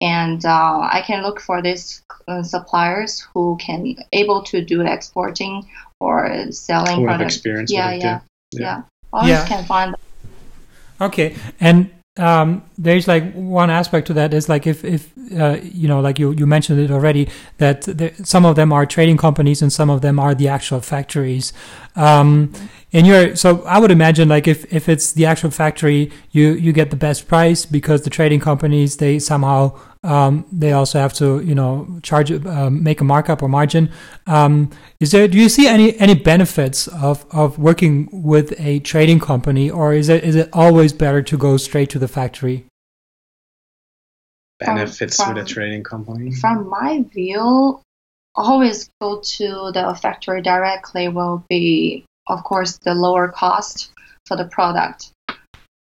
And 0.00 0.44
uh, 0.44 0.88
I 0.92 1.02
can 1.04 1.22
look 1.22 1.40
for 1.40 1.60
these 1.60 2.02
uh, 2.28 2.42
suppliers 2.42 3.26
who 3.34 3.56
can 3.56 3.96
able 4.12 4.42
to 4.44 4.64
do 4.64 4.80
exporting 4.82 5.68
or 5.98 6.52
selling 6.52 7.00
Who 7.00 7.06
have 7.08 7.20
experience 7.20 7.72
Yeah, 7.72 7.90
with 7.90 7.96
it, 7.96 8.04
yeah, 8.04 8.20
yeah. 8.52 8.60
yeah. 8.60 8.82
Always 9.12 9.30
Yeah. 9.30 9.46
can 9.46 9.64
find. 9.64 9.96
Okay, 11.00 11.34
and 11.58 11.90
um, 12.18 12.62
there's 12.76 13.06
like 13.06 13.32
one 13.32 13.70
aspect 13.70 14.06
to 14.08 14.14
that 14.14 14.34
is 14.34 14.48
like 14.48 14.66
if 14.66 14.84
if 14.84 15.12
uh, 15.38 15.58
you 15.62 15.86
know 15.86 16.00
like 16.00 16.18
you 16.18 16.32
you 16.32 16.46
mentioned 16.46 16.80
it 16.80 16.90
already 16.90 17.28
that 17.58 17.82
there, 17.82 18.12
some 18.24 18.44
of 18.44 18.56
them 18.56 18.72
are 18.72 18.86
trading 18.86 19.16
companies 19.16 19.62
and 19.62 19.72
some 19.72 19.88
of 19.88 20.00
them 20.00 20.18
are 20.18 20.34
the 20.34 20.48
actual 20.48 20.80
factories. 20.80 21.52
Um, 21.96 22.52
in 22.90 23.04
your 23.04 23.36
so 23.36 23.62
I 23.62 23.78
would 23.78 23.90
imagine 23.90 24.28
like 24.28 24.48
if 24.48 24.72
if 24.72 24.88
it's 24.88 25.12
the 25.12 25.26
actual 25.26 25.50
factory, 25.50 26.10
you 26.32 26.52
you 26.52 26.72
get 26.72 26.90
the 26.90 26.96
best 26.96 27.28
price 27.28 27.64
because 27.64 28.02
the 28.02 28.10
trading 28.10 28.40
companies 28.40 28.96
they 28.96 29.18
somehow 29.18 29.78
um, 30.04 30.46
they 30.52 30.72
also 30.72 30.98
have 30.98 31.12
to 31.14 31.40
you 31.40 31.54
know 31.54 32.00
charge 32.02 32.30
um, 32.46 32.82
make 32.82 33.00
a 33.00 33.04
markup 33.04 33.42
or 33.42 33.48
margin. 33.48 33.90
Um, 34.26 34.70
is 35.00 35.10
there 35.10 35.28
do 35.28 35.38
you 35.38 35.48
see 35.48 35.66
any 35.66 35.98
any 35.98 36.14
benefits 36.14 36.88
of 36.88 37.26
of 37.30 37.58
working 37.58 38.08
with 38.12 38.58
a 38.58 38.80
trading 38.80 39.20
company, 39.20 39.70
or 39.70 39.92
is 39.92 40.08
it 40.08 40.24
is 40.24 40.36
it 40.36 40.48
always 40.52 40.92
better 40.92 41.22
to 41.22 41.36
go 41.36 41.56
straight 41.56 41.90
to 41.90 41.98
the 41.98 42.08
factory? 42.08 42.66
Benefits 44.60 45.16
from- 45.16 45.34
with 45.34 45.44
a 45.44 45.46
trading 45.46 45.84
company. 45.84 46.32
From 46.32 46.68
my 46.68 47.04
view, 47.12 47.80
always 48.34 48.90
go 49.00 49.20
to 49.20 49.70
the 49.72 49.98
factory 50.00 50.42
directly 50.42 51.08
will 51.08 51.44
be, 51.48 52.04
of 52.28 52.42
course, 52.44 52.78
the 52.78 52.94
lower 52.94 53.28
cost 53.28 53.90
for 54.26 54.36
the 54.36 54.46
product. 54.46 55.12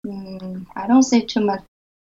Mm, 0.06 0.66
I 0.76 0.88
don't 0.88 1.04
see 1.04 1.26
too 1.26 1.42
much 1.42 1.64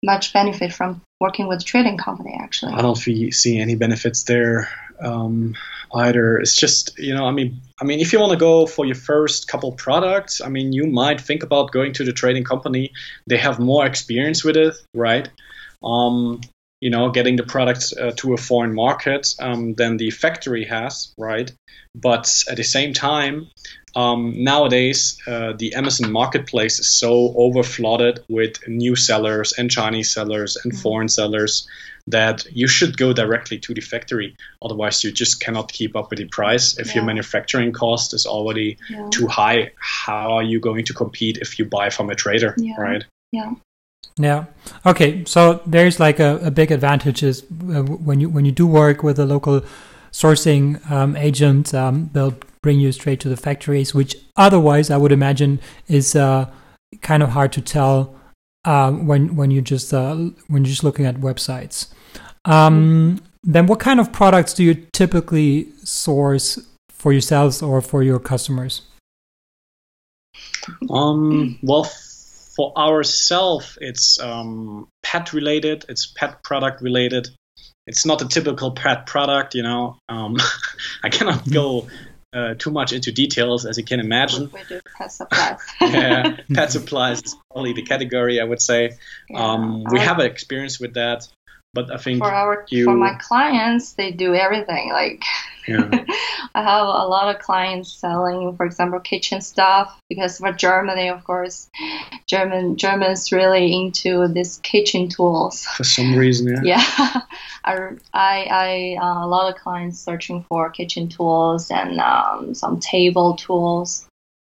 much 0.04 0.34
benefit 0.34 0.74
from 0.74 1.02
working 1.20 1.48
with 1.48 1.64
trading 1.64 1.98
company 1.98 2.38
actually. 2.40 2.74
I 2.74 2.82
don't 2.82 2.96
see 2.96 3.60
any 3.60 3.76
benefits 3.76 4.24
there 4.24 4.70
um, 5.00 5.56
either. 5.94 6.38
It's 6.38 6.56
just 6.56 6.98
you 6.98 7.14
know, 7.14 7.26
I 7.26 7.32
mean, 7.32 7.62
I 7.80 7.86
mean, 7.86 8.00
if 8.00 8.14
you 8.14 8.20
want 8.20 8.32
to 8.32 8.38
go 8.38 8.66
for 8.66 8.86
your 8.86 8.96
first 8.96 9.48
couple 9.48 9.72
products, 9.74 10.42
I 10.42 10.50
mean, 10.50 10.74
you 10.74 10.86
might 10.88 11.22
think 11.22 11.44
about 11.44 11.72
going 11.72 11.94
to 11.94 12.04
the 12.04 12.14
trading 12.14 12.44
company. 12.44 12.92
They 13.28 13.38
have 13.38 13.60
more 13.60 13.86
experience 13.86 14.44
with 14.44 14.58
it, 14.58 14.76
right? 14.94 15.30
Um, 15.84 16.42
you 16.80 16.90
know, 16.90 17.12
getting 17.12 17.36
the 17.36 17.44
products 17.44 17.96
uh, 17.96 18.12
to 18.18 18.34
a 18.34 18.38
foreign 18.38 18.74
market 18.74 19.36
um, 19.40 19.76
than 19.76 19.98
the 19.98 20.10
factory 20.10 20.66
has, 20.66 21.14
right? 21.16 21.52
But 21.94 22.44
at 22.50 22.58
the 22.58 22.64
same 22.64 22.94
time, 22.94 23.50
um, 23.96 24.34
nowadays 24.44 25.18
uh, 25.28 25.54
the 25.58 25.74
Amazon 25.76 26.12
marketplace 26.12 26.80
is 26.80 26.88
so 26.88 27.34
overflooded 27.38 28.20
with 28.30 28.66
new 28.68 28.96
sellers 28.96 29.54
and 29.58 29.70
Chinese 29.70 30.12
sellers 30.14 30.58
and 30.64 30.74
Mhm. 30.74 30.82
foreign 30.82 31.10
sellers 31.10 31.68
that 32.08 32.46
you 32.52 32.68
should 32.68 32.98
go 32.98 33.14
directly 33.14 33.60
to 33.60 33.74
the 33.74 33.82
factory. 33.82 34.36
Otherwise, 34.62 35.04
you 35.04 35.12
just 35.12 35.40
cannot 35.40 35.72
keep 35.72 35.96
up 35.96 36.10
with 36.10 36.20
the 36.20 36.26
price. 36.26 36.78
If 36.80 36.96
your 36.96 37.04
manufacturing 37.04 37.72
cost 37.74 38.14
is 38.14 38.26
already 38.26 38.78
Yeah. 38.90 39.08
too 39.12 39.28
high, 39.28 39.72
how 39.78 40.32
are 40.38 40.44
you 40.44 40.60
going 40.60 40.86
to 40.86 40.94
compete 40.94 41.38
if 41.42 41.60
you 41.60 41.66
buy 41.66 41.90
from 41.92 42.10
a 42.10 42.16
trader, 42.16 42.56
Yeah. 42.58 42.76
right? 42.82 43.04
Yeah. 43.32 43.52
Yeah. 44.18 44.46
Okay. 44.86 45.24
So 45.26 45.62
there's 45.66 46.00
like 46.00 46.20
a, 46.20 46.40
a 46.44 46.52
big 46.52 46.72
advantage 46.72 47.22
is 47.24 47.44
uh, 47.44 47.84
when 47.84 48.20
you 48.20 48.30
when 48.30 48.46
you 48.46 48.52
do 48.52 48.66
work 48.68 49.04
with 49.04 49.20
a 49.20 49.26
local 49.26 49.62
sourcing 50.12 50.80
um, 50.92 51.16
agent, 51.16 51.74
um, 51.74 52.10
they'll 52.14 52.36
bring 52.62 52.80
you 52.80 52.92
straight 52.92 53.20
to 53.22 53.30
the 53.30 53.38
factories, 53.38 53.94
which 53.94 54.16
otherwise 54.36 54.90
I 54.90 54.98
would 54.98 55.12
imagine 55.12 55.60
is 55.88 56.16
uh, 56.16 56.50
kind 57.02 57.24
of 57.24 57.30
hard 57.30 57.52
to 57.54 57.62
tell 57.62 58.16
um, 58.66 59.08
when 59.08 59.36
when 59.36 59.52
you 59.52 59.62
just 59.62 59.94
uh, 59.94 60.16
when 60.48 60.64
you're 60.64 60.72
just 60.72 60.84
looking 60.84 61.06
at 61.06 61.16
websites. 61.16 61.88
Um, 62.46 63.22
then, 63.44 63.66
what 63.66 63.80
kind 63.80 64.00
of 64.00 64.12
products 64.12 64.54
do 64.54 64.64
you 64.64 64.76
typically 64.94 65.70
source 65.84 66.60
for 66.90 67.12
yourselves 67.12 67.62
or 67.62 67.82
for 67.82 68.04
your 68.04 68.20
customers? 68.20 68.82
Um, 70.90 71.58
well, 71.64 71.86
for 72.56 72.78
ourselves, 72.78 73.78
it's 73.82 74.20
um, 74.20 74.88
pet 75.02 75.34
related, 75.34 75.86
it's 75.90 76.06
pet 76.06 76.44
product 76.44 76.82
related. 76.82 77.30
it's 77.88 78.06
not 78.06 78.22
a 78.22 78.28
typical 78.28 78.72
pet 78.72 79.08
product, 79.08 79.56
you 79.56 79.64
know. 79.64 79.98
Um, 80.08 80.38
I 81.04 81.10
cannot 81.10 81.50
go 81.50 81.88
uh, 82.34 82.54
too 82.56 82.72
much 82.72 82.94
into 82.94 83.12
details, 83.12 83.66
as 83.66 83.78
you 83.78 83.84
can 83.84 84.00
imagine. 84.00 84.50
We 84.54 84.64
do 84.68 84.80
pet 84.98 85.12
supplies. 85.12 85.60
yeah, 85.82 86.38
pet 86.54 86.72
supplies 86.72 87.22
is 87.24 87.36
probably 87.52 87.74
the 87.74 87.84
category 87.84 88.40
I 88.40 88.44
would 88.44 88.62
say. 88.62 88.98
Um, 89.34 89.84
we 89.92 90.00
I- 90.00 90.04
have 90.04 90.20
experience 90.20 90.80
with 90.80 90.94
that, 90.96 91.28
but 91.74 91.92
I 91.92 91.98
think 91.98 92.20
for 92.20 92.32
our 92.32 92.66
you- 92.70 92.86
for 92.86 92.96
my 92.96 93.14
clients, 93.20 93.94
they 93.94 94.12
do 94.12 94.34
everything. 94.36 94.92
Like 94.92 95.24
yeah, 95.68 95.88
I 96.56 96.64
have 96.64 96.88
a 96.88 97.08
lot 97.08 97.34
of 97.34 97.42
clients 97.42 97.92
selling, 97.94 98.56
for 98.58 98.66
example, 98.66 99.00
kitchen 99.00 99.42
stuff 99.42 99.98
because 100.10 100.38
for 100.40 100.52
Germany, 100.52 101.08
of 101.10 101.24
course, 101.24 101.70
German 102.28 102.76
Germans 102.78 103.32
really 103.32 103.74
into 103.74 104.28
these 104.28 104.60
kitchen 104.64 105.08
tools. 105.08 105.66
for 105.66 105.84
some 105.84 106.16
reason, 106.16 106.48
yeah. 106.48 106.62
Yeah, 106.64 107.22
I, 107.64 107.74
I, 108.14 108.36
I 108.52 108.98
uh, 109.02 109.26
a 109.26 109.28
lot 109.28 109.54
of 109.54 109.62
clients 109.62 110.00
searching 110.00 110.44
for 110.50 110.70
kitchen 110.72 111.10
tools 111.10 111.70
and 111.72 112.00
um, 112.00 112.54
some 112.56 112.80
table 112.80 113.36
tools. 113.36 114.08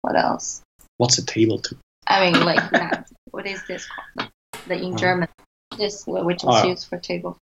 What 0.02 0.16
else? 0.16 0.60
What's 0.98 1.18
a 1.18 1.24
table 1.24 1.58
to? 1.60 1.76
I 2.06 2.30
mean, 2.30 2.44
like. 2.44 2.62
What 3.32 3.46
is 3.46 3.60
this 3.68 3.86
called? 3.86 4.30
The 4.66 4.76
in 4.80 4.94
Oh. 4.94 4.96
German, 4.96 5.28
this 5.76 6.04
which 6.06 6.42
is 6.42 6.48
Oh. 6.50 6.66
used 6.68 6.86
for 6.88 6.98
table. 6.98 7.36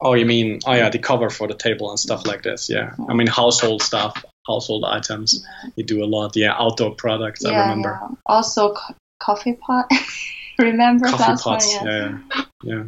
Oh, 0.00 0.14
you 0.14 0.26
mean 0.26 0.60
oh 0.66 0.72
yeah, 0.74 0.90
the 0.90 0.98
cover 0.98 1.30
for 1.30 1.46
the 1.48 1.54
table 1.54 1.88
and 1.90 1.98
stuff 1.98 2.26
like 2.26 2.42
this. 2.42 2.68
Yeah, 2.68 2.94
I 3.08 3.14
mean 3.14 3.26
household 3.26 3.82
stuff, 3.82 4.22
household 4.46 4.84
items. 4.84 5.46
You 5.76 5.84
do 5.84 6.02
a 6.04 6.06
lot. 6.06 6.36
Yeah, 6.36 6.54
outdoor 6.58 6.94
products. 6.94 7.44
I 7.44 7.50
remember. 7.58 7.98
yeah. 8.02 8.08
Also, 8.26 8.74
co- 8.74 8.94
coffee 9.20 9.54
pot. 9.54 9.86
Remember 10.58 11.06
Coffee 11.08 11.22
last 11.22 11.42
pots. 11.44 11.74
one? 11.76 11.86
Yeah, 11.86 12.18
yeah, 12.36 12.44
yeah. 12.62 12.84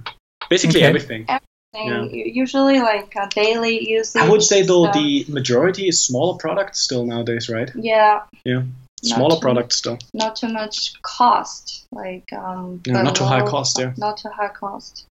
Basically 0.49 0.81
Okay. 0.81 0.87
everything. 0.87 1.27
Yeah. 1.75 2.05
Usually, 2.05 2.79
like 2.81 3.15
uh, 3.17 3.27
daily 3.27 3.89
usage. 3.91 4.23
I 4.23 4.29
would 4.29 4.43
say 4.43 4.63
though 4.63 4.85
stuff. 4.85 4.95
the 4.95 5.25
majority 5.29 5.89
is 5.89 6.01
smaller 6.01 6.39
products 6.39 6.79
still 6.81 7.05
nowadays, 7.05 7.49
right? 7.49 7.71
yeah, 7.75 8.21
Yeah, 8.45 8.59
Not 8.61 8.67
smaller 9.15 9.37
too- 9.37 9.41
products 9.41 9.77
still. 9.77 9.99
not 10.15 10.37
too 10.37 10.49
much 10.49 11.01
cost. 11.03 11.87
Like 11.93 12.33
um, 12.33 12.81
Yeah, 12.87 13.03
not 13.03 13.15
too 13.17 13.25
high 13.25 13.45
cost, 13.47 13.79
yeah. 13.79 13.93
Not 13.97 14.17
too 14.19 14.31
high 14.31 14.49
cost. 14.49 15.07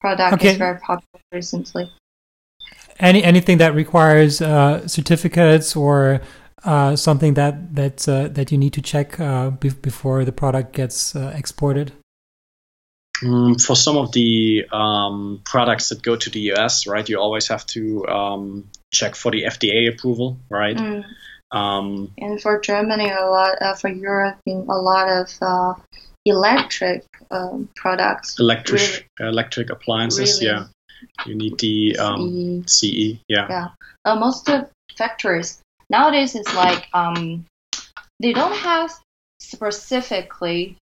Product 0.00 0.34
Okay. 0.34 0.50
is 0.52 0.56
very 0.56 0.78
popular 0.78 1.20
recently. 1.32 1.90
Any 2.98 3.22
anything 3.24 3.58
that 3.58 3.74
requires 3.74 4.40
uh, 4.40 4.86
certificates 4.86 5.74
or 5.76 6.20
uh, 6.64 6.96
something 6.96 7.34
that 7.34 7.74
that 7.74 8.06
uh, 8.08 8.28
that 8.28 8.50
you 8.52 8.58
need 8.58 8.72
to 8.74 8.82
check 8.82 9.18
uh, 9.20 9.50
be- 9.50 9.70
before 9.82 10.24
the 10.24 10.32
product 10.32 10.72
gets 10.74 11.16
uh, 11.16 11.32
exported. 11.34 11.92
Mm, 13.22 13.60
for 13.62 13.76
some 13.76 13.96
of 13.98 14.12
the 14.12 14.64
um, 14.72 15.40
products 15.44 15.90
that 15.90 16.02
go 16.02 16.16
to 16.16 16.30
the 16.30 16.52
US, 16.52 16.86
right, 16.86 17.06
you 17.08 17.18
always 17.20 17.48
have 17.48 17.66
to 17.66 18.06
um, 18.08 18.64
check 18.92 19.14
for 19.14 19.30
the 19.30 19.42
FDA 19.44 19.88
approval, 19.92 20.38
right? 20.48 20.76
Mm. 20.76 21.04
Um, 21.52 22.12
And 22.18 22.40
for 22.40 22.60
Germany, 22.60 23.10
a 23.10 23.26
lot. 23.26 23.60
Uh, 23.60 23.74
for 23.74 23.88
Europe, 23.88 24.38
a 24.46 24.52
lot 24.52 25.08
of 25.08 25.28
uh, 25.42 25.74
electric 26.24 27.04
um, 27.30 27.68
products. 27.76 28.38
electric 28.38 29.08
electric 29.18 29.70
appliances, 29.70 30.40
Really? 30.40 30.52
yeah, 30.52 30.66
you 31.26 31.34
need 31.34 31.58
the 31.58 31.96
um, 31.98 32.64
CE. 32.66 32.70
CE, 32.70 33.18
yeah. 33.28 33.46
Yeah. 33.48 33.68
Uh, 34.04 34.16
most 34.16 34.48
of 34.48 34.68
factories 34.96 35.60
nowadays 35.90 36.34
it's 36.34 36.54
like 36.54 36.88
um, 36.94 37.44
they 38.20 38.32
don't 38.32 38.56
have 38.56 38.92
specifically 39.40 40.76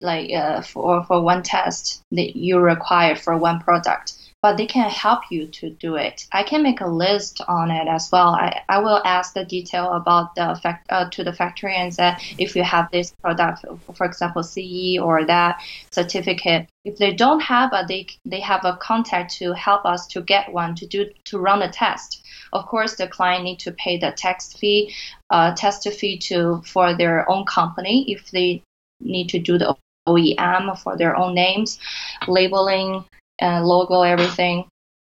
like 0.00 0.30
uh, 0.32 0.62
for 0.62 1.04
for 1.04 1.22
one 1.22 1.42
test 1.42 2.00
that 2.12 2.36
you 2.36 2.58
require 2.58 3.14
for 3.14 3.36
one 3.36 3.60
product, 3.60 4.14
but 4.46 4.58
they 4.58 4.66
can 4.66 4.88
help 4.88 5.22
you 5.28 5.44
to 5.48 5.70
do 5.70 5.96
it. 5.96 6.24
I 6.30 6.44
can 6.44 6.62
make 6.62 6.80
a 6.80 6.86
list 6.86 7.40
on 7.48 7.68
it 7.68 7.88
as 7.88 8.12
well. 8.12 8.28
I, 8.28 8.62
I 8.68 8.78
will 8.78 9.02
ask 9.04 9.34
the 9.34 9.44
detail 9.44 9.92
about 9.92 10.36
the 10.36 10.56
fact 10.62 10.86
uh, 10.88 11.10
to 11.10 11.24
the 11.24 11.32
factory 11.32 11.74
and 11.74 11.92
say 11.92 12.14
if 12.38 12.54
you 12.54 12.62
have 12.62 12.88
this 12.92 13.10
product, 13.20 13.64
for 13.96 14.06
example, 14.06 14.44
CE 14.44 15.00
or 15.02 15.24
that 15.24 15.60
certificate. 15.90 16.68
If 16.84 16.96
they 16.96 17.12
don't 17.12 17.40
have 17.40 17.70
it, 17.72 17.88
they 17.88 18.06
they 18.24 18.38
have 18.38 18.64
a 18.64 18.76
contact 18.76 19.34
to 19.38 19.52
help 19.52 19.84
us 19.84 20.06
to 20.12 20.20
get 20.20 20.52
one 20.52 20.76
to 20.76 20.86
do 20.86 21.10
to 21.24 21.40
run 21.40 21.62
a 21.62 21.68
test. 21.68 22.22
Of 22.52 22.66
course, 22.66 22.94
the 22.94 23.08
client 23.08 23.42
need 23.42 23.58
to 23.66 23.72
pay 23.72 23.98
the 23.98 24.12
tax 24.12 24.52
fee, 24.52 24.94
uh, 25.28 25.56
test 25.56 25.90
fee 25.90 26.18
to 26.28 26.62
for 26.64 26.94
their 26.94 27.28
own 27.28 27.46
company 27.46 28.12
if 28.12 28.30
they 28.30 28.62
need 29.00 29.28
to 29.30 29.40
do 29.40 29.58
the 29.58 29.74
OEM 30.06 30.78
for 30.78 30.96
their 30.96 31.16
own 31.16 31.34
names, 31.34 31.80
labeling, 32.28 33.04
uh, 33.40 33.62
logo, 33.62 34.02
everything. 34.02 34.66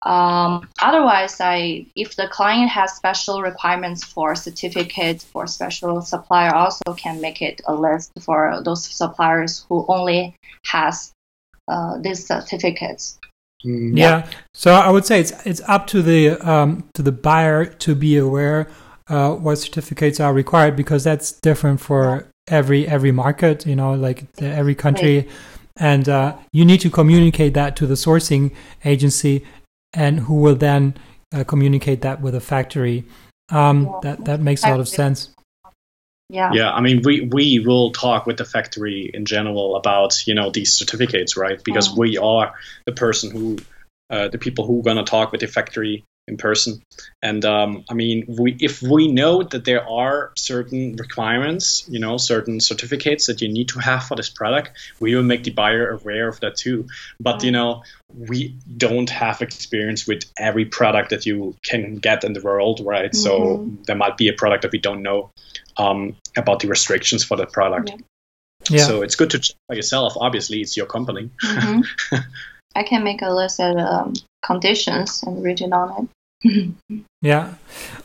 Um, 0.06 0.68
otherwise, 0.82 1.40
I 1.40 1.88
if 1.96 2.16
the 2.16 2.28
client 2.28 2.70
has 2.70 2.94
special 2.94 3.42
requirements 3.42 4.04
for 4.04 4.36
certificate 4.36 5.22
for 5.22 5.48
special 5.48 6.02
supplier, 6.02 6.54
also 6.54 6.94
can 6.96 7.22
make 7.22 7.42
it 7.42 7.62
a 7.68 7.74
list 7.74 8.12
for 8.22 8.62
those 8.64 8.86
suppliers 8.86 9.66
who 9.70 9.86
only 9.88 10.36
has 10.66 11.14
uh, 11.70 11.98
these 12.00 12.28
certificates. 12.28 13.18
Mm, 13.66 13.98
Yeah. 13.98 14.28
So 14.54 14.74
I 14.74 14.90
would 14.90 15.06
say 15.06 15.22
it's 15.22 15.32
it's 15.46 15.62
up 15.68 15.88
to 15.88 16.02
the 16.02 16.38
um, 16.48 16.90
to 16.96 17.02
the 17.02 17.14
buyer 17.14 17.66
to 17.66 17.96
be 17.96 18.18
aware 18.18 18.68
uh, 19.08 19.32
what 19.36 19.56
certificates 19.58 20.20
are 20.20 20.34
required 20.34 20.76
because 20.76 21.04
that's 21.04 21.32
different 21.32 21.80
for 21.80 22.28
every 22.48 22.88
every 22.88 23.12
market. 23.12 23.66
You 23.66 23.76
know, 23.76 23.94
like 23.94 24.32
the, 24.34 24.48
every 24.48 24.76
country, 24.76 25.28
and 25.78 26.08
uh, 26.08 26.36
you 26.52 26.66
need 26.66 26.82
to 26.82 26.90
communicate 26.90 27.54
that 27.54 27.76
to 27.78 27.88
the 27.88 27.96
sourcing 27.96 28.54
agency, 28.86 29.46
and 29.94 30.22
who 30.22 30.36
will 30.36 30.56
then 30.56 30.96
uh, 31.34 31.44
communicate 31.44 32.02
that 32.02 32.22
with 32.22 32.34
the 32.34 32.42
factory. 32.42 33.06
Um, 33.52 33.84
Yeah. 33.86 34.00
That 34.04 34.26
that 34.26 34.40
makes 34.40 34.64
a 34.64 34.70
lot 34.70 34.80
of 34.80 34.88
sense. 34.88 35.30
Yeah. 36.30 36.52
Yeah, 36.54 36.72
I 36.72 36.82
mean, 36.82 37.02
we, 37.04 37.22
we 37.22 37.60
will 37.60 37.92
talk 37.92 38.26
with 38.26 38.38
the 38.38 38.46
factory 38.46 39.12
in 39.14 39.26
general 39.26 39.76
about 39.76 40.26
you 40.26 40.34
know 40.34 40.50
these 40.50 40.74
certificates, 40.74 41.38
right? 41.38 41.62
Because 41.64 41.90
Mm. 41.90 41.98
we 41.98 42.18
are 42.18 42.54
the 42.86 42.94
person 42.94 43.30
who, 43.32 43.58
uh, 44.10 44.30
the 44.30 44.38
people 44.40 44.66
who 44.66 44.80
are 44.80 44.84
gonna 44.84 45.04
talk 45.04 45.32
with 45.32 45.42
the 45.42 45.48
factory 45.48 46.04
in 46.28 46.38
person. 46.38 46.82
And 47.22 47.44
um, 47.44 47.84
I 47.90 47.94
mean, 47.94 48.26
we 48.28 48.56
if 48.60 48.82
we 48.82 49.12
know 49.12 49.44
that 49.44 49.66
there 49.66 49.88
are 49.88 50.32
certain 50.38 50.96
requirements, 50.96 51.86
you 51.90 52.00
know, 52.00 52.18
certain 52.18 52.60
certificates 52.60 53.28
that 53.28 53.42
you 53.42 53.50
need 53.52 53.70
to 53.70 53.80
have 53.80 54.06
for 54.06 54.16
this 54.16 54.30
product, 54.30 54.72
we 55.00 55.16
will 55.16 55.24
make 55.24 55.44
the 55.44 55.52
buyer 55.52 55.90
aware 55.90 56.28
of 56.30 56.40
that 56.40 56.56
too. 56.56 56.88
But 57.20 57.44
you 57.44 57.50
Mm. 57.50 57.54
know, 57.54 57.84
we 58.16 58.56
don't 58.78 59.10
have 59.10 59.42
experience 59.42 60.08
with 60.08 60.24
every 60.38 60.66
product 60.66 61.10
that 61.10 61.26
you 61.26 61.56
can 61.64 61.96
get 61.96 62.24
in 62.24 62.34
the 62.34 62.42
world, 62.42 62.80
right? 62.86 63.14
So 63.14 63.58
Mhm. 63.58 63.86
there 63.86 63.96
might 63.98 64.18
be 64.18 64.30
a 64.30 64.34
product 64.34 64.62
that 64.62 64.72
we 64.72 64.80
don't 64.80 65.02
know 65.02 65.32
um, 65.78 66.16
about 66.38 66.60
the 66.60 66.68
restrictions 66.68 67.24
for 67.24 67.36
the 67.36 67.48
product. 67.48 67.90
Yeah. 67.90 67.96
Yeah. 68.70 68.88
So 68.88 69.02
it's 69.02 69.16
good 69.16 69.32
to 69.32 69.40
check 69.40 69.58
by 69.68 69.76
yourself. 69.76 70.14
Obviously, 70.16 70.62
it's 70.62 70.78
your 70.78 70.86
company. 70.86 71.30
hmm 71.42 71.82
I 72.76 72.84
can 72.84 73.04
make 73.04 73.22
a 73.22 73.30
list 73.30 73.60
of 73.60 73.78
um, 73.78 74.14
conditions 74.44 75.24
and 75.24 75.44
read 75.44 75.62
it 75.62 75.72
on 75.72 76.10
it. 76.44 76.72
Yeah. 77.22 77.54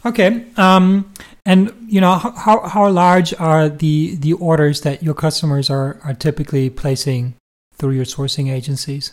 Okay. 0.07 0.45
Um, 0.57 1.13
and 1.45 1.73
you 1.89 2.01
know 2.01 2.15
how 2.15 2.61
how 2.69 2.89
large 2.89 3.35
are 3.35 3.69
the 3.69 4.15
the 4.15 4.35
orders 4.35 4.83
that 4.83 5.03
your 5.03 5.15
customers 5.15 5.69
are 5.71 5.99
are 6.05 6.15
typically 6.15 6.71
placing 6.71 7.35
through 7.75 7.93
your 7.93 8.05
sourcing 8.05 8.49
agencies? 8.49 9.13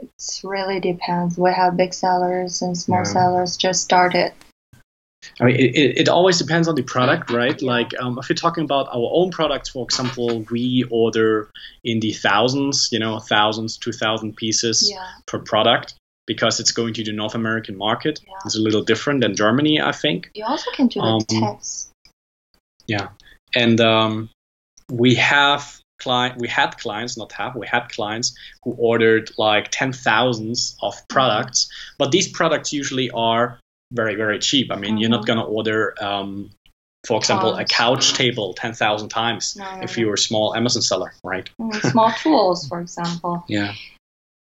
It 0.00 0.40
really 0.42 0.80
depends. 0.80 1.36
We 1.36 1.52
have 1.52 1.76
big 1.76 1.92
sellers 1.92 2.62
and 2.62 2.76
small 2.76 3.00
Yeah. 3.04 3.12
sellers 3.12 3.58
just 3.58 3.82
started. 3.82 4.32
I 5.40 5.44
mean, 5.44 5.56
it, 5.56 5.98
it, 6.00 6.08
always 6.08 6.38
depends 6.38 6.68
on 6.68 6.74
the 6.74 6.82
product, 6.82 7.30
right? 7.30 7.60
Like, 7.62 7.92
um, 8.00 8.18
if 8.18 8.28
you're 8.28 8.36
talking 8.36 8.64
about 8.64 8.88
our 8.88 9.10
own 9.12 9.30
products, 9.30 9.68
for 9.68 9.84
example, 9.84 10.44
we 10.50 10.84
order 10.90 11.50
in 11.84 12.00
the 12.00 12.12
thousands, 12.12 12.88
you 12.92 12.98
know, 12.98 13.18
thousands, 13.18 13.76
two 13.76 13.92
thousand 13.92 14.36
pieces 14.36 14.90
Yeah. 14.90 15.04
per 15.26 15.38
product 15.38 15.94
because 16.26 16.58
it's 16.60 16.72
going 16.72 16.94
to 16.94 17.04
the 17.04 17.12
North 17.12 17.34
American 17.34 17.76
market. 17.76 18.20
Yeah. 18.26 18.34
It's 18.44 18.56
a 18.56 18.60
little 18.60 18.82
different 18.82 19.20
than 19.20 19.36
Germany, 19.36 19.80
I 19.80 19.92
think. 19.92 20.30
You 20.34 20.44
also 20.44 20.70
can 20.72 20.88
do 20.88 21.00
the 21.00 21.06
Um, 21.06 21.20
tests. 21.20 21.90
Yeah, 22.86 23.08
and 23.54 23.80
um, 23.80 24.30
we 24.90 25.14
have 25.16 25.80
client 25.98 26.38
we 26.38 26.48
had 26.48 26.76
clients 26.78 27.16
not 27.16 27.32
have 27.32 27.56
we 27.56 27.66
had 27.66 27.88
clients 27.88 28.34
who 28.62 28.72
ordered 28.78 29.30
like 29.38 29.68
ten 29.70 29.92
thousands 29.92 30.76
of 30.82 30.94
products 31.08 31.68
but 31.98 32.10
these 32.10 32.28
products 32.28 32.70
usually 32.72 33.10
are 33.12 33.58
very 33.92 34.14
very 34.14 34.38
cheap. 34.38 34.70
I 34.72 34.76
mean 34.76 34.98
you're 34.98 35.10
not 35.10 35.26
going 35.26 35.38
to 35.38 35.44
order 35.44 35.94
um, 36.00 36.50
for 37.06 37.18
example 37.18 37.54
a 37.54 37.64
couch 37.64 38.14
table 38.14 38.54
10,000 38.54 39.08
times 39.08 39.56
No, 39.56 39.64
no, 39.76 39.82
if 39.82 39.96
you're 39.96 40.14
a 40.14 40.18
small 40.18 40.54
amazon 40.54 40.82
seller 40.82 41.14
right? 41.22 41.48
Mm, 41.60 41.90
small 41.90 42.12
tools, 42.12 42.66
for 42.68 42.80
example. 42.80 43.44
yeah. 43.48 43.74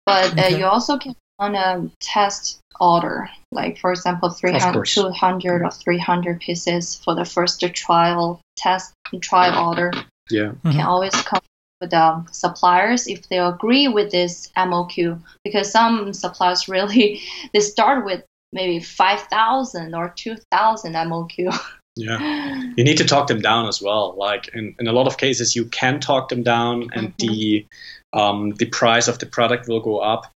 But 0.05 0.38
uh, 0.38 0.41
Okay. 0.41 0.58
you 0.58 0.65
also 0.65 0.98
can 0.98 1.15
on 1.39 1.55
a 1.55 1.89
test 2.01 2.60
order, 2.81 3.29
like 3.51 3.77
for 3.79 3.91
example, 3.91 4.29
300, 4.29 4.86
200 4.86 5.62
or 5.62 5.72
300 5.72 6.41
pieces 6.41 6.96
for 6.96 7.15
the 7.15 7.25
first 7.25 7.62
trial 7.74 8.41
test 8.58 8.93
and 9.12 9.24
trial 9.24 9.67
order. 9.67 9.91
yeah. 10.29 10.51
Can 10.63 10.81
always 10.81 11.13
come 11.13 11.39
with 11.79 11.91
the 11.91 12.25
suppliers 12.31 13.08
if 13.08 13.29
they 13.29 13.39
agree 13.39 13.88
with 13.88 14.12
this 14.12 14.51
MOQ 14.58 15.22
because 15.46 15.72
some 15.72 16.13
suppliers 16.13 16.67
really 16.75 17.22
they 17.53 17.62
start 17.62 18.03
with 18.05 18.24
maybe 18.53 18.79
5000 18.79 19.94
or 19.96 20.10
2000 20.15 20.94
MOQ. 20.94 21.60
Yeah, 21.96 22.20
you 22.77 22.84
need 22.84 22.98
to 22.98 23.06
talk 23.06 23.27
them 23.27 23.41
down 23.41 23.68
as 23.68 23.82
well. 23.82 24.15
Like 24.18 24.50
in, 24.53 24.75
in 24.79 24.88
a 24.88 24.91
lot 24.94 25.08
of 25.08 25.18
cases, 25.18 25.56
you 25.56 25.65
can 25.65 26.00
talk 26.00 26.29
them 26.29 26.44
down, 26.44 26.89
and 26.94 27.15
Mhm. 27.18 27.18
the 27.18 27.65
um, 28.13 28.51
the 28.56 28.65
price 28.65 29.08
of 29.08 29.20
the 29.20 29.25
product 29.25 29.68
will 29.68 29.82
go 29.82 30.00
up. 30.00 30.32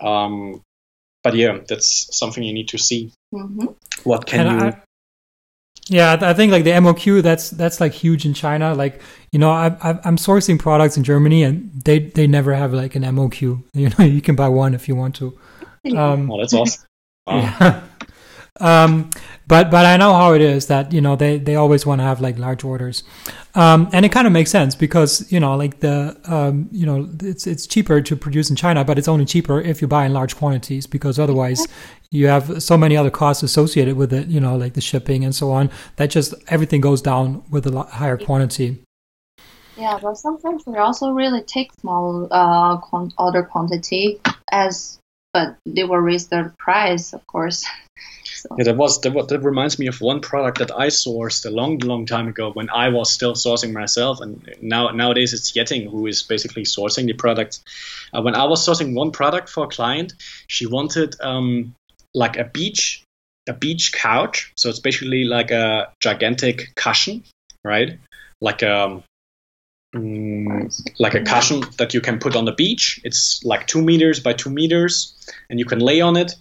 Um, 0.00 0.62
but 1.24 1.34
yeah, 1.34 1.58
that's 1.68 2.08
something 2.16 2.42
you 2.42 2.52
need 2.54 2.68
to 2.68 2.78
see. 2.78 3.12
hmm 3.32 3.66
What 4.04 4.26
can 4.26 4.46
And 4.46 4.60
you? 4.60 4.66
I- 4.68 4.82
yeah, 5.90 6.16
I- 6.20 6.30
I 6.30 6.34
think 6.34 6.52
like 6.52 6.64
the 6.64 6.70
MOQ 6.72 7.22
that's 7.22 7.50
that's 7.50 7.80
like 7.80 7.92
huge 7.92 8.24
in 8.26 8.34
China. 8.34 8.74
Like 8.74 9.00
you 9.32 9.38
know, 9.38 9.50
I, 9.50 9.68
I, 9.82 9.98
I'm 10.04 10.16
sourcing 10.16 10.58
products 10.58 10.96
in 10.96 11.04
Germany, 11.04 11.42
and 11.42 11.70
they 11.84 11.98
they 11.98 12.26
never 12.26 12.54
have 12.54 12.72
like 12.74 12.94
an 12.94 13.02
MOQ. 13.04 13.62
You 13.74 13.90
know, 13.98 14.04
you 14.04 14.20
can 14.20 14.36
buy 14.36 14.48
one 14.48 14.74
if 14.74 14.88
you 14.88 14.94
want 14.96 15.16
to. 15.16 15.36
Um, 15.96 16.28
well, 16.28 16.38
that's 16.38 16.52
awesome. 16.54 16.82
Wow. 17.28 17.38
Yeah. 17.38 17.82
um, 18.60 19.10
but 19.46 19.70
but 19.70 19.86
I 19.86 19.96
know 19.96 20.12
how 20.12 20.34
it 20.34 20.42
is 20.42 20.66
that 20.66 20.92
you 20.92 21.00
know 21.00 21.16
they 21.16 21.38
they 21.38 21.56
always 21.56 21.86
want 21.86 22.00
to 22.00 22.04
have 22.04 22.20
like 22.20 22.38
large 22.38 22.64
orders, 22.64 23.02
um, 23.54 23.88
and 23.92 24.04
it 24.04 24.12
kind 24.12 24.26
of 24.26 24.32
makes 24.32 24.50
sense 24.50 24.74
because 24.74 25.30
you 25.32 25.40
know 25.40 25.56
like 25.56 25.80
the 25.80 26.18
um, 26.24 26.68
you 26.70 26.84
know 26.84 27.08
it's 27.20 27.46
it's 27.46 27.66
cheaper 27.66 28.02
to 28.02 28.16
produce 28.16 28.50
in 28.50 28.56
China, 28.56 28.84
but 28.84 28.98
it's 28.98 29.08
only 29.08 29.24
cheaper 29.24 29.60
if 29.60 29.80
you 29.80 29.88
buy 29.88 30.04
in 30.04 30.12
large 30.12 30.36
quantities 30.36 30.86
because 30.86 31.18
otherwise 31.18 31.66
you 32.10 32.26
have 32.26 32.62
so 32.62 32.76
many 32.76 32.94
other 32.96 33.10
costs 33.10 33.42
associated 33.42 33.96
with 33.96 34.12
it. 34.12 34.28
You 34.28 34.40
know 34.40 34.54
like 34.56 34.74
the 34.74 34.82
shipping 34.82 35.24
and 35.24 35.34
so 35.34 35.50
on. 35.50 35.70
That 35.96 36.10
just 36.10 36.34
everything 36.48 36.82
goes 36.82 37.00
down 37.00 37.42
with 37.50 37.66
a 37.66 37.70
lot 37.70 37.88
higher 37.90 38.18
quantity. 38.18 38.84
Yeah, 39.78 39.98
but 40.02 40.16
sometimes 40.16 40.64
we 40.66 40.76
also 40.76 41.12
really 41.12 41.42
take 41.42 41.72
small 41.80 42.26
uh, 42.32 42.78
quant- 42.78 43.14
order 43.16 43.44
quantity 43.44 44.20
as, 44.50 44.98
but 45.32 45.56
they 45.66 45.84
will 45.84 45.98
raise 45.98 46.28
their 46.28 46.54
price, 46.58 47.12
of 47.12 47.26
course. 47.26 47.64
So, 48.24 48.54
Yeah, 48.56 48.64
that 48.64 48.76
was 48.76 49.00
that, 49.00 49.28
that 49.28 49.40
reminds 49.40 49.80
me 49.80 49.88
of 49.88 50.00
one 50.00 50.20
product 50.20 50.58
that 50.58 50.70
I 50.70 50.88
sourced 50.88 51.44
a 51.44 51.50
long, 51.50 51.78
long 51.78 52.06
time 52.06 52.28
ago 52.28 52.52
when 52.52 52.70
I 52.70 52.88
was 52.90 53.10
still 53.10 53.32
sourcing 53.32 53.72
myself, 53.72 54.20
and 54.20 54.54
now 54.62 54.90
nowadays 54.90 55.32
it's 55.32 55.50
Yeting 55.52 55.90
who 55.90 56.06
is 56.06 56.22
basically 56.22 56.62
sourcing 56.62 57.06
the 57.06 57.14
products. 57.14 57.64
Uh, 58.12 58.22
when 58.22 58.36
I 58.36 58.44
was 58.44 58.64
sourcing 58.64 58.94
one 58.94 59.10
product 59.10 59.48
for 59.48 59.64
a 59.64 59.68
client, 59.68 60.12
she 60.46 60.66
wanted 60.66 61.16
um, 61.20 61.74
like 62.14 62.36
a 62.36 62.44
beach, 62.44 63.02
a 63.48 63.54
beach 63.54 63.92
couch. 63.92 64.52
So 64.56 64.68
it's 64.68 64.78
basically 64.78 65.24
like 65.24 65.50
a 65.50 65.90
gigantic 66.00 66.76
cushion, 66.76 67.24
right? 67.64 67.98
Like 68.40 68.62
a 68.62 69.02
mm, 69.94 70.90
like 70.98 71.14
a 71.14 71.22
cushion 71.22 71.62
that 71.78 71.94
you 71.94 72.00
can 72.00 72.18
put 72.18 72.36
on 72.36 72.44
the 72.44 72.52
beach. 72.52 73.00
It's 73.04 73.44
like 73.44 73.66
two 73.66 73.82
meters 73.82 74.20
by 74.20 74.32
two 74.32 74.50
meters, 74.50 75.14
and 75.48 75.58
you 75.58 75.64
can 75.64 75.80
lay 75.80 76.00
on 76.00 76.16
it, 76.16 76.34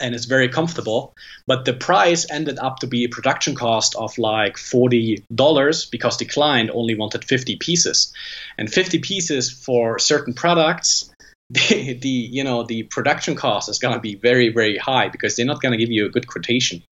and 0.00 0.14
it's 0.14 0.24
very 0.24 0.48
comfortable. 0.48 1.14
But 1.46 1.64
the 1.64 1.72
price 1.72 2.30
ended 2.30 2.58
up 2.58 2.78
to 2.80 2.86
be 2.86 3.04
a 3.04 3.08
production 3.08 3.54
cost 3.54 3.94
of 3.96 4.16
like 4.18 4.56
forty 4.56 5.24
dollars 5.34 5.86
because 5.86 6.18
the 6.18 6.24
client 6.24 6.70
only 6.72 6.94
wanted 6.94 7.24
fifty 7.24 7.56
pieces, 7.56 8.12
and 8.58 8.72
fifty 8.72 8.98
pieces 8.98 9.50
for 9.50 9.98
certain 9.98 10.34
products. 10.34 11.10
The, 11.50 11.92
the 11.92 12.08
you 12.08 12.42
know 12.42 12.62
the 12.62 12.84
production 12.84 13.36
cost 13.36 13.68
is 13.68 13.78
gonna 13.78 14.00
be 14.00 14.14
very 14.14 14.48
very 14.48 14.78
high 14.78 15.10
because 15.10 15.36
they're 15.36 15.44
not 15.44 15.60
gonna 15.60 15.76
give 15.76 15.90
you 15.90 16.06
a 16.06 16.08
good 16.08 16.26
quotation. 16.26 16.82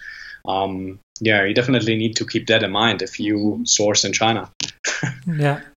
Um, 0.45 1.01
yeah, 1.21 1.45
you 1.45 1.55
definitely 1.55 1.97
need 1.97 2.17
to 2.17 2.27
keep 2.27 2.49
that 2.49 2.63
in 2.63 2.71
mind 2.71 3.01
if 3.01 3.19
you 3.19 3.63
source 3.65 4.05
in 4.05 4.13
China. 4.13 4.51
Yeah. 5.27 5.61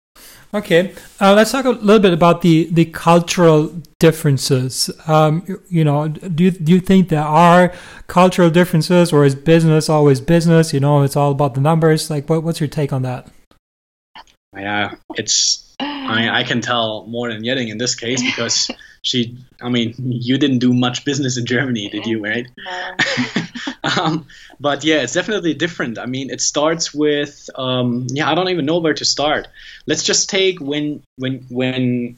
Okay. 0.54 0.94
Uh, 1.20 1.34
let's 1.34 1.52
talk 1.52 1.66
a 1.66 1.72
little 1.72 2.00
bit 2.00 2.14
about 2.14 2.42
the, 2.42 2.70
the 2.72 2.86
cultural 2.86 3.74
differences. 4.00 4.90
Um, 5.06 5.44
you- 5.48 5.62
you 5.68 5.84
know, 5.84 6.08
do 6.08 6.46
you, 6.46 6.52
do 6.52 6.72
you 6.72 6.80
think 6.80 7.10
there 7.10 7.20
are 7.24 7.74
cultural 8.08 8.50
differences, 8.50 9.12
or 9.12 9.26
is 9.26 9.36
business 9.36 9.90
always 9.90 10.22
business? 10.22 10.74
You 10.74 10.80
know, 10.80 11.02
it's 11.04 11.18
all 11.18 11.32
about 11.32 11.56
the 11.56 11.60
numbers. 11.62 12.10
Like, 12.10 12.30
what, 12.30 12.44
what's 12.44 12.62
your 12.62 12.70
take 12.70 12.94
on 12.94 13.02
that? 13.02 13.28
Yeah, 14.56 14.96
it's. 15.16 15.76
I 15.82 16.30
I 16.40 16.44
can 16.44 16.62
tell 16.62 17.06
more 17.08 17.30
than 17.34 17.44
Yeting 17.44 17.68
in 17.70 17.78
this 17.78 17.94
case 17.96 18.24
because 18.24 18.72
she. 19.02 19.38
I 19.62 19.68
mean, 19.68 19.94
you 20.00 20.38
didn't 20.38 20.60
do 20.60 20.72
much 20.74 21.04
business 21.04 21.38
in 21.38 21.46
Germany, 21.46 21.90
did 21.90 22.06
you? 22.06 22.24
Right? 22.24 22.48
no. 22.58 22.96
um, 23.86 24.26
but 24.60 24.84
yeah, 24.84 25.02
it's 25.02 25.14
definitely 25.14 25.54
different. 25.54 25.98
I 26.00 26.06
mean, 26.06 26.30
it 26.30 26.42
starts 26.42 26.94
with. 26.94 27.50
Um, 27.56 28.08
yeah, 28.10 28.30
I 28.30 28.36
don't 28.36 28.50
even 28.50 28.66
know 28.66 28.80
where 28.80 28.94
to 28.94 29.06
start. 29.06 29.48
Let's 29.86 30.04
just 30.04 30.30
take 30.30 30.60
when 30.60 31.04
when 31.18 31.46
when. 31.50 32.18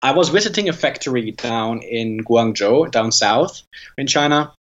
I 0.00 0.12
was 0.12 0.28
visiting 0.28 0.68
a 0.68 0.72
factory 0.72 1.32
down 1.32 1.82
in 1.82 2.20
Guangzhou, 2.24 2.90
down 2.92 3.10
south 3.10 3.62
in 3.96 4.06
China, 4.06 4.52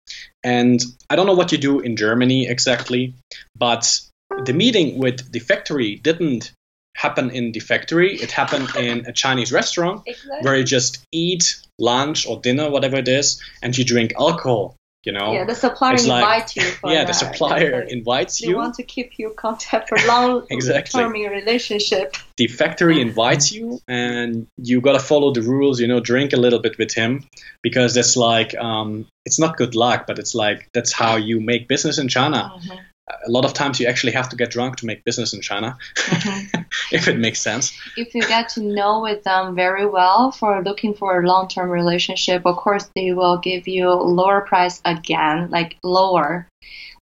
and 0.44 0.82
I 1.12 1.16
don't 1.16 1.28
know 1.28 1.36
what 1.36 1.52
you 1.52 1.60
do 1.60 1.80
in 1.80 1.96
Germany 1.96 2.48
exactly, 2.48 3.14
but 3.56 4.00
the 4.46 4.54
meeting 4.54 4.98
with 4.98 5.32
the 5.32 5.40
factory 5.40 5.96
didn't 5.96 6.54
happen 6.96 7.30
in 7.30 7.52
the 7.52 7.60
factory. 7.60 8.16
It 8.16 8.32
happened 8.32 8.76
in 8.76 9.06
a 9.06 9.12
Chinese 9.12 9.52
restaurant 9.52 10.04
Exactly. 10.08 10.40
where 10.42 10.56
you 10.56 10.64
just 10.64 11.04
eat 11.12 11.58
lunch 11.78 12.26
or 12.28 12.40
dinner, 12.42 12.72
whatever 12.72 12.98
it 12.98 13.08
is, 13.08 13.40
and 13.62 13.78
you 13.78 13.86
drink 13.86 14.14
alcohol. 14.18 14.76
You 15.06 15.14
know, 15.14 15.32
Yeah, 15.32 15.46
the 15.46 15.56
supplier 15.56 15.94
It's 15.94 16.06
like- 16.08 16.22
invites 16.24 16.56
you 16.58 16.64
for 16.64 16.92
yeah, 16.94 17.06
the 17.06 17.14
supplier 17.14 17.86
They- 17.86 17.92
invites 17.94 18.42
They 18.42 18.48
you. 18.50 18.58
want 18.58 18.76
to 18.76 18.84
keep 18.84 19.18
you 19.20 19.30
contact 19.38 19.88
for 19.90 19.98
long 20.08 20.46
Exactly. 20.50 21.02
term 21.02 21.14
relationship. 21.14 22.16
the 22.38 22.48
factory 22.48 23.00
invites 23.00 23.52
you 23.52 23.80
and 23.88 24.48
you 24.58 24.82
gotta 24.82 25.00
follow 25.00 25.32
the 25.34 25.42
rules 25.42 25.80
you 25.80 25.88
know 25.88 26.00
drink 26.00 26.34
a 26.34 26.38
little 26.38 26.60
bit 26.60 26.78
with 26.78 26.94
him 26.94 27.24
because 27.64 27.94
that's 27.96 28.16
like 28.18 28.54
um, 28.58 29.08
it's 29.26 29.40
not 29.40 29.56
good 29.58 29.74
luck 29.76 30.06
but 30.08 30.20
it's 30.20 30.36
like 30.36 30.68
that's 30.74 30.92
how 30.92 31.16
you 31.16 31.40
make 31.40 31.68
business 31.68 31.98
in 31.98 32.08
china 32.08 32.52
Mhm, 32.58 32.80
a 33.26 33.32
lot 33.32 33.46
of 33.46 33.54
times 33.54 33.80
you 33.80 33.88
actually 33.88 34.12
have 34.12 34.30
to 34.30 34.36
get 34.36 34.52
drunk 34.52 34.76
to 34.78 34.86
make 34.86 35.04
business 35.04 35.34
in 35.34 35.42
china 35.42 35.78
mhm. 35.96 36.66
if 36.92 37.08
it 37.08 37.18
makes 37.18 37.42
sense 37.42 37.78
if 37.96 38.14
you 38.14 38.22
get 38.22 38.50
to 38.50 38.62
know 38.62 39.02
with 39.02 39.24
them 39.24 39.56
very 39.56 39.86
well 39.86 40.32
for 40.32 40.62
looking 40.64 40.94
for 40.94 41.22
a 41.22 41.28
long-term 41.28 41.70
relationship 41.70 42.46
of 42.46 42.56
course 42.58 42.90
they 42.96 43.14
will 43.14 43.38
give 43.38 43.68
you 43.68 43.90
lower 43.90 44.42
price 44.42 44.82
again 44.86 45.50
like 45.50 45.78
lower 45.84 46.48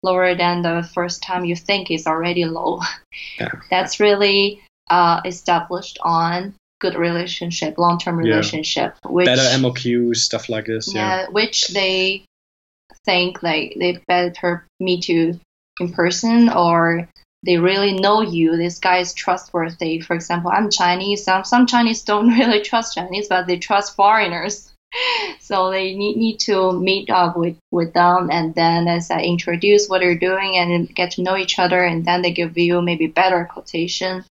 lower 0.03 0.35
than 0.35 0.61
the 0.63 0.89
first 0.95 1.23
time 1.23 1.45
you 1.45 1.57
think 1.57 1.91
is 1.91 2.07
already 2.07 2.45
low 2.45 2.81
Yeah. 3.41 3.53
that's 3.71 4.01
really 4.01 4.61
uh, 4.91 5.21
established 5.25 5.99
on 6.03 6.55
good 6.81 6.95
relationship 6.97 7.79
long-term 7.79 8.21
Yeah. 8.21 8.35
relationship 8.35 8.97
which 9.09 9.27
better 9.27 9.59
moq 9.59 10.17
stuff 10.17 10.49
like 10.51 10.67
this 10.67 10.95
yeah, 10.95 11.23
yeah, 11.23 11.27
which 11.31 11.69
they 11.69 12.25
think 13.07 13.43
like 13.43 13.75
they 13.79 13.99
better 14.07 14.67
me 14.81 15.01
you 15.07 15.41
in 15.81 15.93
person 15.93 16.49
or 16.49 17.09
they 17.45 17.59
really 17.59 17.93
know 17.93 18.23
you. 18.23 18.57
This 18.57 18.79
guy 18.79 18.99
is 18.99 19.13
trustworthy. 19.13 20.01
For 20.01 20.15
example, 20.15 20.51
I'm 20.55 20.71
Chinese. 20.71 21.25
Some 21.25 21.45
some 21.45 21.67
Chinese 21.67 22.03
don't 22.03 22.29
really 22.39 22.61
trust 22.63 22.95
Chinese, 22.95 23.29
but 23.29 23.47
they 23.47 23.59
trust 23.59 23.95
foreigners. 23.97 24.71
So 25.41 25.71
they 25.73 25.95
need, 25.95 26.17
need 26.17 26.39
to 26.47 26.73
meet 26.73 27.11
up 27.11 27.37
with, 27.37 27.57
with 27.73 27.93
them 27.95 28.31
and 28.31 28.55
then 28.55 28.87
as 28.87 29.11
I 29.11 29.21
introduce 29.23 29.89
what 29.89 29.99
they're 29.99 30.17
doing 30.17 30.57
and 30.57 30.89
get 30.95 31.11
to 31.13 31.23
know 31.23 31.37
each 31.37 31.59
other 31.59 31.83
and 31.85 32.05
then 32.05 32.23
they 32.23 32.33
give 32.33 32.57
you 32.57 32.81
maybe 32.81 33.09
better 33.09 33.45
quotation 33.53 34.25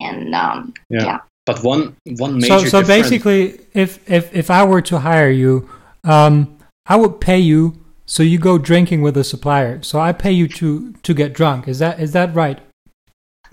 and 0.00 0.34
um, 0.34 0.72
Yeah. 0.88 1.04
yeah. 1.04 1.18
but 1.44 1.62
one 1.62 1.94
one 2.16 2.40
So, 2.40 2.54
major 2.56 2.70
so 2.70 2.80
difference- 2.80 2.88
basically, 2.88 3.60
if, 3.74 4.10
if, 4.10 4.34
if 4.34 4.50
I 4.50 4.64
were 4.64 4.80
to 4.82 4.98
hire 4.98 5.30
you, 5.30 5.68
um, 6.04 6.56
I 6.86 6.96
would 6.96 7.20
pay 7.20 7.38
you 7.38 7.78
so 8.08 8.22
you 8.22 8.38
go 8.38 8.56
drinking 8.56 9.02
with 9.02 9.16
a 9.18 9.22
supplier. 9.22 9.82
So 9.82 10.00
I 10.00 10.12
pay 10.12 10.32
you 10.32 10.48
to, 10.48 10.92
to 10.94 11.12
get 11.14 11.34
drunk. 11.34 11.68
Is 11.68 11.78
that 11.78 12.00
is 12.00 12.12
that 12.12 12.34
right? 12.34 12.58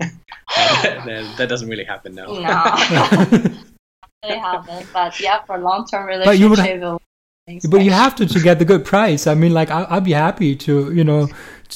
that, 0.00 1.34
that 1.36 1.48
doesn't 1.48 1.68
really 1.68 1.84
happen 1.84 2.14
now 2.14 2.26
No. 2.26 3.26
really 4.24 4.38
happen. 4.38 4.86
But 4.92 5.20
yeah, 5.20 5.42
for 5.44 5.58
long 5.58 5.86
term 5.86 6.06
But 6.24 6.38
you 6.38 6.48
would- 6.48 6.58
relationship, 6.58 6.82
it 6.82 6.86
will 6.86 7.00
be 7.46 7.60
But 7.68 7.82
you 7.84 7.90
have 7.92 8.14
to 8.16 8.26
to 8.26 8.40
get 8.40 8.58
the 8.58 8.64
good 8.64 8.84
price. 8.84 9.26
I 9.26 9.34
mean, 9.34 9.52
like 9.52 9.70
I, 9.70 9.86
I'd 9.90 10.04
be 10.04 10.12
happy 10.12 10.56
to 10.56 10.92
you 10.92 11.04
know 11.04 11.28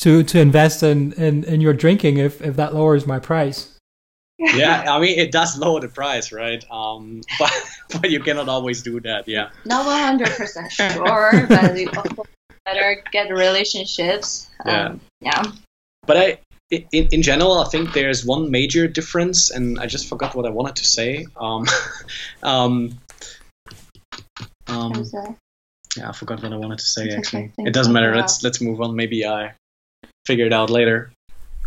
to 0.05 0.23
to 0.23 0.41
invest 0.41 0.83
in, 0.83 1.13
in, 1.15 1.45
in 1.45 1.61
your 1.61 1.75
drinking 1.75 2.17
if, 2.19 2.41
if 2.41 2.57
that 2.57 2.75
lowers 2.75 3.07
my 3.07 3.19
price. 3.19 3.77
yeah 4.39 4.85
i 4.95 4.99
mean 4.99 5.19
it 5.19 5.31
does 5.31 5.59
lower 5.59 5.81
the 5.81 5.89
price 6.01 6.33
right 6.33 6.65
um 6.71 7.21
but 7.39 7.53
but 8.01 8.09
you 8.11 8.21
cannot 8.21 8.49
always 8.49 8.83
do 8.83 8.99
that 8.99 9.29
yeah 9.29 9.51
not 9.67 9.85
one 9.85 10.01
hundred 10.01 10.31
percent 10.31 10.73
sure, 10.73 11.47
but 11.47 11.77
you 11.77 11.89
of 11.91 12.17
course 12.17 12.29
better 12.65 13.03
get 13.13 13.31
relationships. 13.31 14.51
Yeah. 14.67 14.87
Um, 14.87 15.01
yeah. 15.21 15.43
But 16.07 16.17
I, 16.17 16.39
in, 16.71 17.09
in 17.13 17.23
general, 17.23 17.59
I 17.59 17.69
think 17.69 17.93
there's 17.93 18.25
one 18.25 18.51
major 18.51 18.87
difference, 18.87 19.51
and 19.51 19.79
I 19.79 19.87
just 19.87 20.09
forgot 20.09 20.35
what 20.35 20.47
I 20.47 20.51
wanted 20.51 20.77
to 20.77 20.85
say. 20.85 21.27
Um, 21.37 21.67
um, 22.43 22.99
um, 24.69 25.05
yeah, 25.97 26.09
I 26.09 26.13
forgot 26.13 26.43
what 26.43 26.53
I 26.53 26.57
wanted 26.57 26.79
to 26.79 26.85
say. 26.85 27.07
It's 27.07 27.17
Actually, 27.17 27.49
think 27.57 27.69
it 27.69 27.75
doesn't 27.75 27.93
matter. 27.93 28.15
Let's 28.15 28.43
let's 28.43 28.61
move 28.61 28.81
on. 28.81 28.95
Maybe 28.95 29.27
I 29.27 29.53
figure 30.27 30.47
it 30.47 30.53
out 30.53 30.71
later. 30.71 31.13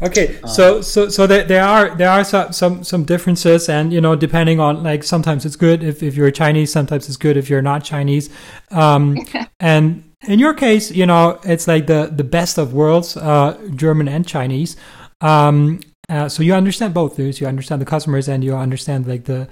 Okay, 0.02 0.40
so 0.48 0.82
so 0.82 1.08
so 1.08 1.28
there, 1.28 1.44
there 1.44 1.64
are 1.64 1.96
there 1.96 2.10
are 2.10 2.24
some, 2.24 2.52
some 2.52 2.84
some 2.84 3.04
differences, 3.04 3.70
and 3.70 3.94
you 3.94 4.02
know, 4.02 4.16
depending 4.16 4.60
on 4.60 4.84
like 4.84 5.04
sometimes 5.04 5.46
it's 5.46 5.56
good 5.56 5.84
if, 5.84 6.02
if 6.02 6.16
you're 6.16 6.32
Chinese, 6.32 6.72
sometimes 6.72 7.08
it's 7.08 7.18
good 7.18 7.38
if 7.38 7.50
you're 7.50 7.62
not 7.62 7.84
Chinese, 7.84 8.30
um, 8.72 9.18
and 9.60 10.04
in 10.28 10.40
your 10.40 10.54
case, 10.54 10.92
you 10.92 11.06
know, 11.06 11.40
it's 11.44 11.68
like 11.68 11.88
the 11.88 12.12
the 12.14 12.24
best 12.24 12.58
of 12.58 12.74
worlds, 12.74 13.18
uh, 13.18 13.58
German 13.76 14.08
and 14.08 14.28
Chinese. 14.28 14.76
Um, 15.22 15.80
uh, 16.10 16.28
so 16.30 16.44
you 16.44 16.54
understand 16.54 16.94
both 16.94 17.16
those. 17.16 17.40
You 17.40 17.48
understand 17.48 17.82
the 17.82 17.86
customers, 17.86 18.28
and 18.28 18.44
you 18.44 18.56
understand 18.56 19.08
like 19.08 19.26
the 19.26 19.48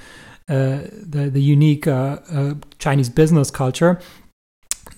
uh, 0.50 0.80
the 0.92 1.30
the 1.32 1.42
unique 1.42 1.88
uh, 1.88 2.20
uh, 2.32 2.54
Chinese 2.80 3.10
business 3.10 3.52
culture. 3.52 4.00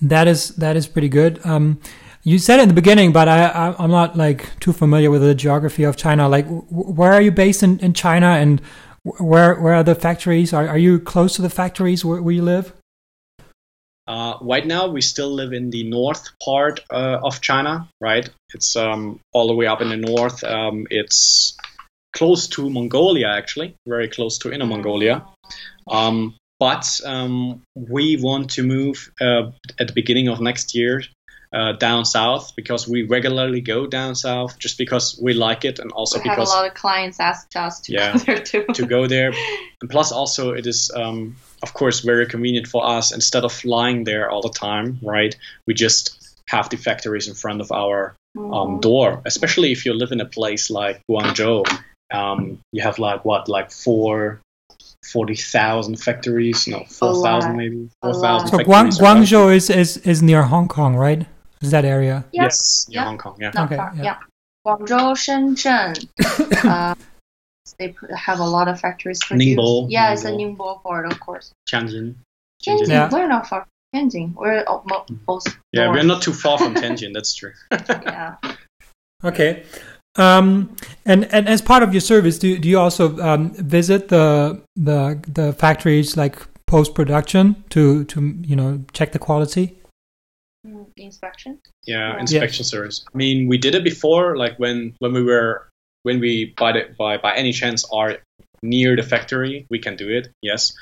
That 0.02 0.26
is 0.26 0.48
that 0.56 0.76
is 0.76 0.86
pretty 0.86 1.08
good. 1.08 1.44
Um, 1.44 1.80
you 2.22 2.38
said 2.38 2.58
in 2.58 2.68
the 2.68 2.74
beginning, 2.74 3.12
but 3.12 3.28
I, 3.28 3.46
I 3.46 3.84
am 3.84 3.90
not 3.90 4.16
like 4.16 4.58
too 4.58 4.72
familiar 4.72 5.10
with 5.10 5.22
the 5.22 5.34
geography 5.34 5.84
of 5.84 5.96
China. 5.96 6.28
Like, 6.28 6.46
where 6.70 7.12
are 7.12 7.20
you 7.20 7.30
based 7.30 7.62
in, 7.62 7.78
in 7.80 7.92
China, 7.92 8.26
and 8.26 8.60
where 9.02 9.54
where 9.60 9.74
are 9.74 9.84
the 9.84 9.94
factories? 9.94 10.52
Are 10.52 10.66
are 10.66 10.78
you 10.78 10.98
close 10.98 11.36
to 11.36 11.42
the 11.42 11.50
factories 11.50 12.04
where, 12.04 12.22
where 12.22 12.34
you 12.34 12.42
live? 12.42 12.72
Uh, 14.06 14.34
right 14.42 14.66
now, 14.66 14.88
we 14.88 15.00
still 15.00 15.30
live 15.30 15.52
in 15.52 15.70
the 15.70 15.84
north 15.84 16.28
part 16.44 16.80
uh, 16.90 17.20
of 17.22 17.40
China, 17.40 17.88
right? 18.00 18.28
It's 18.52 18.76
um, 18.76 19.20
all 19.32 19.46
the 19.46 19.54
way 19.54 19.66
up 19.66 19.80
in 19.80 19.88
the 19.88 19.96
north. 19.96 20.44
Um, 20.44 20.86
it's 20.90 21.56
close 22.12 22.48
to 22.48 22.68
Mongolia, 22.68 23.28
actually, 23.28 23.76
very 23.86 24.08
close 24.08 24.38
to 24.38 24.52
Inner 24.52 24.66
Mongolia. 24.66 25.24
Um, 25.88 26.34
but 26.60 27.00
um, 27.04 27.62
we 27.74 28.16
want 28.16 28.50
to 28.50 28.62
move 28.62 29.10
uh, 29.20 29.50
at 29.78 29.88
the 29.88 29.92
beginning 29.92 30.28
of 30.28 30.40
next 30.40 30.74
year 30.74 31.02
uh, 31.52 31.72
down 31.72 32.04
south 32.04 32.54
because 32.56 32.88
we 32.88 33.02
regularly 33.02 33.60
go 33.60 33.86
down 33.86 34.14
south 34.14 34.58
just 34.58 34.76
because 34.76 35.18
we 35.22 35.34
like 35.34 35.64
it 35.64 35.78
and 35.78 35.92
also 35.92 36.18
we 36.18 36.24
because 36.24 36.36
have 36.38 36.46
a 36.46 36.62
lot 36.62 36.66
of 36.66 36.74
clients 36.74 37.20
asked 37.20 37.54
us 37.56 37.80
to 37.80 37.92
Yeah, 37.92 38.12
go 38.12 38.18
there 38.24 38.40
too. 38.40 38.64
to 38.74 38.86
go 38.86 39.06
there. 39.06 39.32
And 39.80 39.90
plus, 39.90 40.12
also, 40.12 40.52
it 40.52 40.66
is, 40.66 40.90
um, 40.94 41.36
of 41.64 41.70
course, 41.80 41.96
very 42.12 42.26
convenient 42.34 42.66
for 42.74 42.82
us. 42.96 43.06
Instead 43.18 43.42
of 43.48 43.52
flying 43.64 43.98
there 44.04 44.24
all 44.30 44.42
the 44.48 44.54
time, 44.68 44.88
right? 45.14 45.32
We 45.66 45.72
just 45.86 46.02
have 46.54 46.66
the 46.68 46.76
factories 46.76 47.26
in 47.30 47.34
front 47.42 47.60
of 47.64 47.68
our 47.82 47.98
um, 48.36 48.42
Mhm. 48.70 48.80
door. 48.88 49.08
Especially 49.32 49.70
if 49.76 49.80
you 49.86 49.92
live 50.02 50.12
in 50.16 50.20
a 50.20 50.30
place 50.38 50.64
like 50.80 50.96
Guangzhou, 51.10 51.62
um, 52.18 52.38
you 52.74 52.82
have 52.88 52.96
like 53.08 53.20
what, 53.28 53.42
like 53.56 53.68
four. 53.84 54.40
40,000 55.12 55.96
factories, 56.00 56.66
no, 56.66 56.78
4,000 56.88 57.56
maybe. 57.56 57.88
4,000 58.02 58.22
lot. 58.22 58.48
So 58.48 58.56
factories 58.56 58.66
Guang, 58.68 58.86
around. 58.88 59.22
Guangzhou 59.22 59.54
is, 59.54 59.68
is 59.70 59.90
is 60.12 60.22
near 60.22 60.42
Hong 60.52 60.66
Kong, 60.76 60.96
right? 60.96 61.26
Is 61.60 61.70
that 61.74 61.84
area? 61.84 62.24
Yeah. 62.32 62.42
Yes, 62.44 62.86
yeah, 62.88 63.00
Yeah. 63.00 63.04
Hong 63.08 63.18
Kong, 63.18 63.36
yeah. 63.38 63.50
Not 63.54 63.64
Okay, 63.66 63.76
far. 63.76 63.92
yeah. 63.96 64.04
Yeah. 64.08 64.18
Guangzhou, 64.66 65.12
Shenzhen. 65.24 65.92
uh, 66.74 66.94
they 67.78 67.94
have 68.16 68.40
a 68.40 68.44
lot 68.46 68.68
of 68.68 68.80
factories. 68.80 69.20
produce- 69.24 69.56
Ningbo, 69.56 69.86
Yeah, 69.90 70.12
it's 70.12 70.24
a 70.24 70.30
Ningbo. 70.30 70.56
Ningbo 70.56 70.82
port, 70.82 71.10
of 71.10 71.18
course. 71.20 71.52
Tianjin. 71.70 72.14
Tianjin, 72.62 72.88
Yeah. 72.88 73.08
we're 73.10 73.28
not 73.28 73.46
far. 73.48 73.66
from 73.92 74.10
Tianjin, 74.10 74.34
we're 74.34 74.64
al- 74.66 74.82
mo- 74.86 75.06
both. 75.26 75.46
Yeah, 75.72 75.86
north. 75.86 75.96
we're 75.96 76.06
not 76.06 76.22
too 76.22 76.32
far 76.32 76.58
from 76.58 76.74
Tianjin, 76.80 77.12
that's 77.14 77.34
true. 77.34 77.52
Yeah. 77.70 78.36
Okay. 79.24 79.62
Um, 80.16 80.76
and, 81.06 81.24
and 81.32 81.48
as 81.48 81.62
part 81.62 81.82
of 81.82 81.94
your 81.94 82.02
service, 82.02 82.38
do, 82.38 82.58
do 82.58 82.68
you 82.68 82.78
also 82.78 83.18
um, 83.20 83.54
visit 83.54 84.08
the 84.08 84.60
the 84.76 85.18
the 85.26 85.54
factories 85.54 86.14
like 86.14 86.36
post 86.66 86.94
production 86.94 87.64
to 87.70 88.04
to 88.04 88.34
you 88.42 88.54
know 88.54 88.84
check 88.92 89.12
the 89.12 89.18
quality? 89.18 89.78
Mm, 90.66 90.84
Inspection. 90.98 91.58
yeah, 91.86 92.12
Yeah. 92.12 92.20
inspection 92.20 92.64
service. 92.66 93.02
I 93.14 93.16
mean, 93.16 93.48
we 93.48 93.56
did 93.56 93.74
it 93.74 93.82
before, 93.82 94.36
like 94.36 94.58
when 94.58 94.94
when 94.98 95.14
we 95.14 95.22
were 95.22 95.66
when 96.04 96.20
we 96.20 96.54
by 96.56 96.72
the, 96.72 96.94
by 96.96 97.16
by 97.18 97.34
any 97.34 97.52
chance 97.52 97.84
are 97.92 98.18
near 98.62 98.96
the 98.96 99.02
factory, 99.02 99.66
we 99.68 99.78
can 99.78 99.96
do 99.96 100.08
it. 100.08 100.28
Yes. 100.40 100.72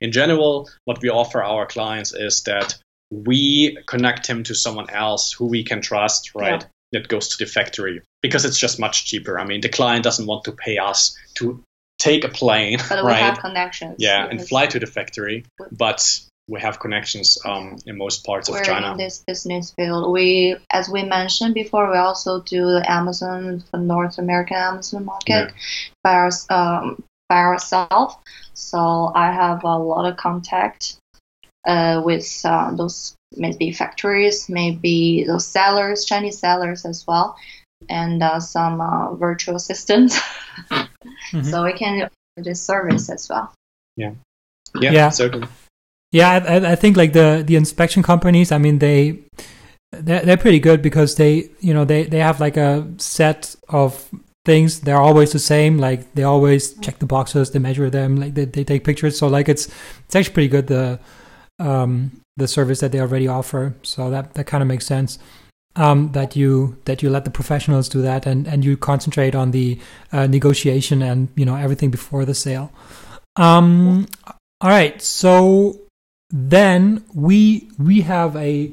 In 0.00 0.12
general, 0.12 0.68
what 0.84 1.00
we 1.02 1.08
offer 1.08 1.42
our 1.42 1.66
clients 1.66 2.12
is 2.14 2.42
that 2.44 2.76
we 3.10 3.76
connect 3.86 4.26
him 4.26 4.42
to 4.44 4.54
someone 4.54 4.90
else 4.90 5.32
who 5.32 5.46
we 5.46 5.64
can 5.64 5.80
trust, 5.80 6.30
right? 6.34 6.64
That 6.92 7.08
goes 7.08 7.28
to 7.36 7.44
the 7.44 7.50
factory 7.50 8.02
because 8.22 8.44
it's 8.44 8.58
just 8.58 8.78
much 8.78 9.06
cheaper. 9.06 9.38
I 9.40 9.44
mean, 9.44 9.60
the 9.62 9.68
client 9.70 10.04
doesn't 10.04 10.26
want 10.26 10.44
to 10.44 10.52
pay 10.52 10.78
us 10.78 11.16
to 11.36 11.62
take 11.98 12.24
a 12.24 12.28
plane, 12.28 12.78
But 12.88 13.02
we 13.04 13.10
right? 13.10 13.22
have 13.22 13.38
connections. 13.38 13.96
yeah, 13.98 14.26
and 14.28 14.46
fly 14.46 14.66
to 14.66 14.78
the 14.78 14.86
factory, 14.86 15.44
but 15.70 16.20
we 16.48 16.60
have 16.60 16.80
connections 16.80 17.38
um, 17.44 17.76
in 17.86 17.96
most 17.96 18.24
parts 18.24 18.48
of 18.48 18.54
We're 18.54 18.64
China. 18.64 18.92
in 18.92 18.98
this 18.98 19.22
business 19.26 19.72
field. 19.72 20.12
We, 20.12 20.56
as 20.70 20.88
we 20.88 21.04
mentioned 21.04 21.54
before, 21.54 21.90
we 21.90 21.96
also 21.96 22.42
do 22.42 22.64
the 22.64 22.84
Amazon, 22.90 23.62
the 23.72 23.78
North 23.78 24.18
American 24.18 24.56
Amazon 24.56 25.04
market 25.04 25.52
by 26.02 26.12
our, 26.14 26.30
um, 26.50 27.02
by 27.28 27.36
ourselves. 27.36 28.16
So 28.54 29.12
I 29.14 29.32
have 29.32 29.62
a 29.64 29.78
lot 29.78 30.10
of 30.10 30.16
contact 30.16 30.96
uh, 31.66 32.02
with 32.04 32.28
uh, 32.44 32.72
those 32.74 33.14
maybe 33.36 33.72
factories, 33.72 34.48
maybe 34.48 35.24
those 35.26 35.46
sellers, 35.46 36.04
Chinese 36.04 36.38
sellers 36.38 36.84
as 36.84 37.06
well, 37.06 37.36
and 37.88 38.22
uh, 38.22 38.40
some 38.40 38.80
uh, 38.80 39.14
virtual 39.14 39.56
assistants. 39.56 40.20
Mhm. 40.70 40.88
So 41.50 41.64
we 41.64 41.72
can 41.72 42.10
do 42.36 42.42
this 42.42 42.60
service 42.60 43.08
as 43.10 43.28
well. 43.28 43.52
Yeah. 43.96 44.12
yeah, 44.80 44.92
Yeah. 44.92 45.08
certainly. 45.08 45.48
Yeah, 46.12 46.30
I, 46.46 46.72
I- 46.72 46.76
think 46.76 46.96
like 46.96 47.12
the 47.14 47.42
the 47.44 47.56
inspection 47.56 48.02
companies. 48.02 48.52
I 48.52 48.58
mean, 48.58 48.78
they 48.78 49.18
they're, 49.92 50.20
they're 50.20 50.36
pretty 50.36 50.60
good 50.60 50.82
because 50.82 51.16
they 51.16 51.50
you 51.60 51.74
know 51.74 51.84
they 51.84 52.04
they 52.04 52.18
have 52.20 52.38
like 52.40 52.56
a 52.56 52.86
set 52.98 53.56
of 53.68 54.08
things. 54.44 54.80
They're 54.80 55.00
always 55.00 55.32
the 55.32 55.38
same. 55.38 55.78
Like 55.78 56.14
they 56.14 56.22
always 56.24 56.74
check 56.80 56.98
the 56.98 57.06
boxes, 57.06 57.50
they 57.50 57.58
measure 57.58 57.90
them, 57.90 58.16
like 58.16 58.34
they, 58.34 58.44
they 58.44 58.64
take 58.64 58.84
pictures. 58.84 59.18
So 59.18 59.26
like 59.26 59.48
it's 59.48 59.66
it's 60.04 60.14
actually 60.14 60.34
pretty 60.34 60.48
good 60.48 60.66
the 60.68 60.98
um 61.58 62.12
the 62.36 62.48
service 62.48 62.80
that 62.80 62.92
they 62.92 63.00
already 63.00 63.28
offer. 63.28 63.74
So 63.82 64.10
that 64.10 64.34
that 64.34 64.46
kind 64.46 64.62
of 64.62 64.68
makes 64.68 64.86
sense. 64.86 65.18
Um, 65.74 66.12
that 66.12 66.36
you 66.36 66.76
that 66.84 67.02
you 67.02 67.08
let 67.08 67.24
the 67.24 67.30
professionals 67.30 67.88
do 67.88 68.02
that 68.02 68.26
and 68.26 68.46
and 68.46 68.62
you 68.62 68.76
concentrate 68.76 69.34
on 69.34 69.52
the 69.52 69.78
uh, 70.12 70.26
negotiation 70.26 71.00
and 71.00 71.28
you 71.34 71.46
know 71.46 71.56
everything 71.56 71.90
before 71.90 72.26
the 72.26 72.34
sale. 72.34 72.70
Um, 73.36 74.06
all 74.60 74.68
right, 74.68 75.00
so 75.00 75.80
then 76.32 77.04
we 77.14 77.68
we 77.78 78.00
have 78.00 78.34
a 78.36 78.72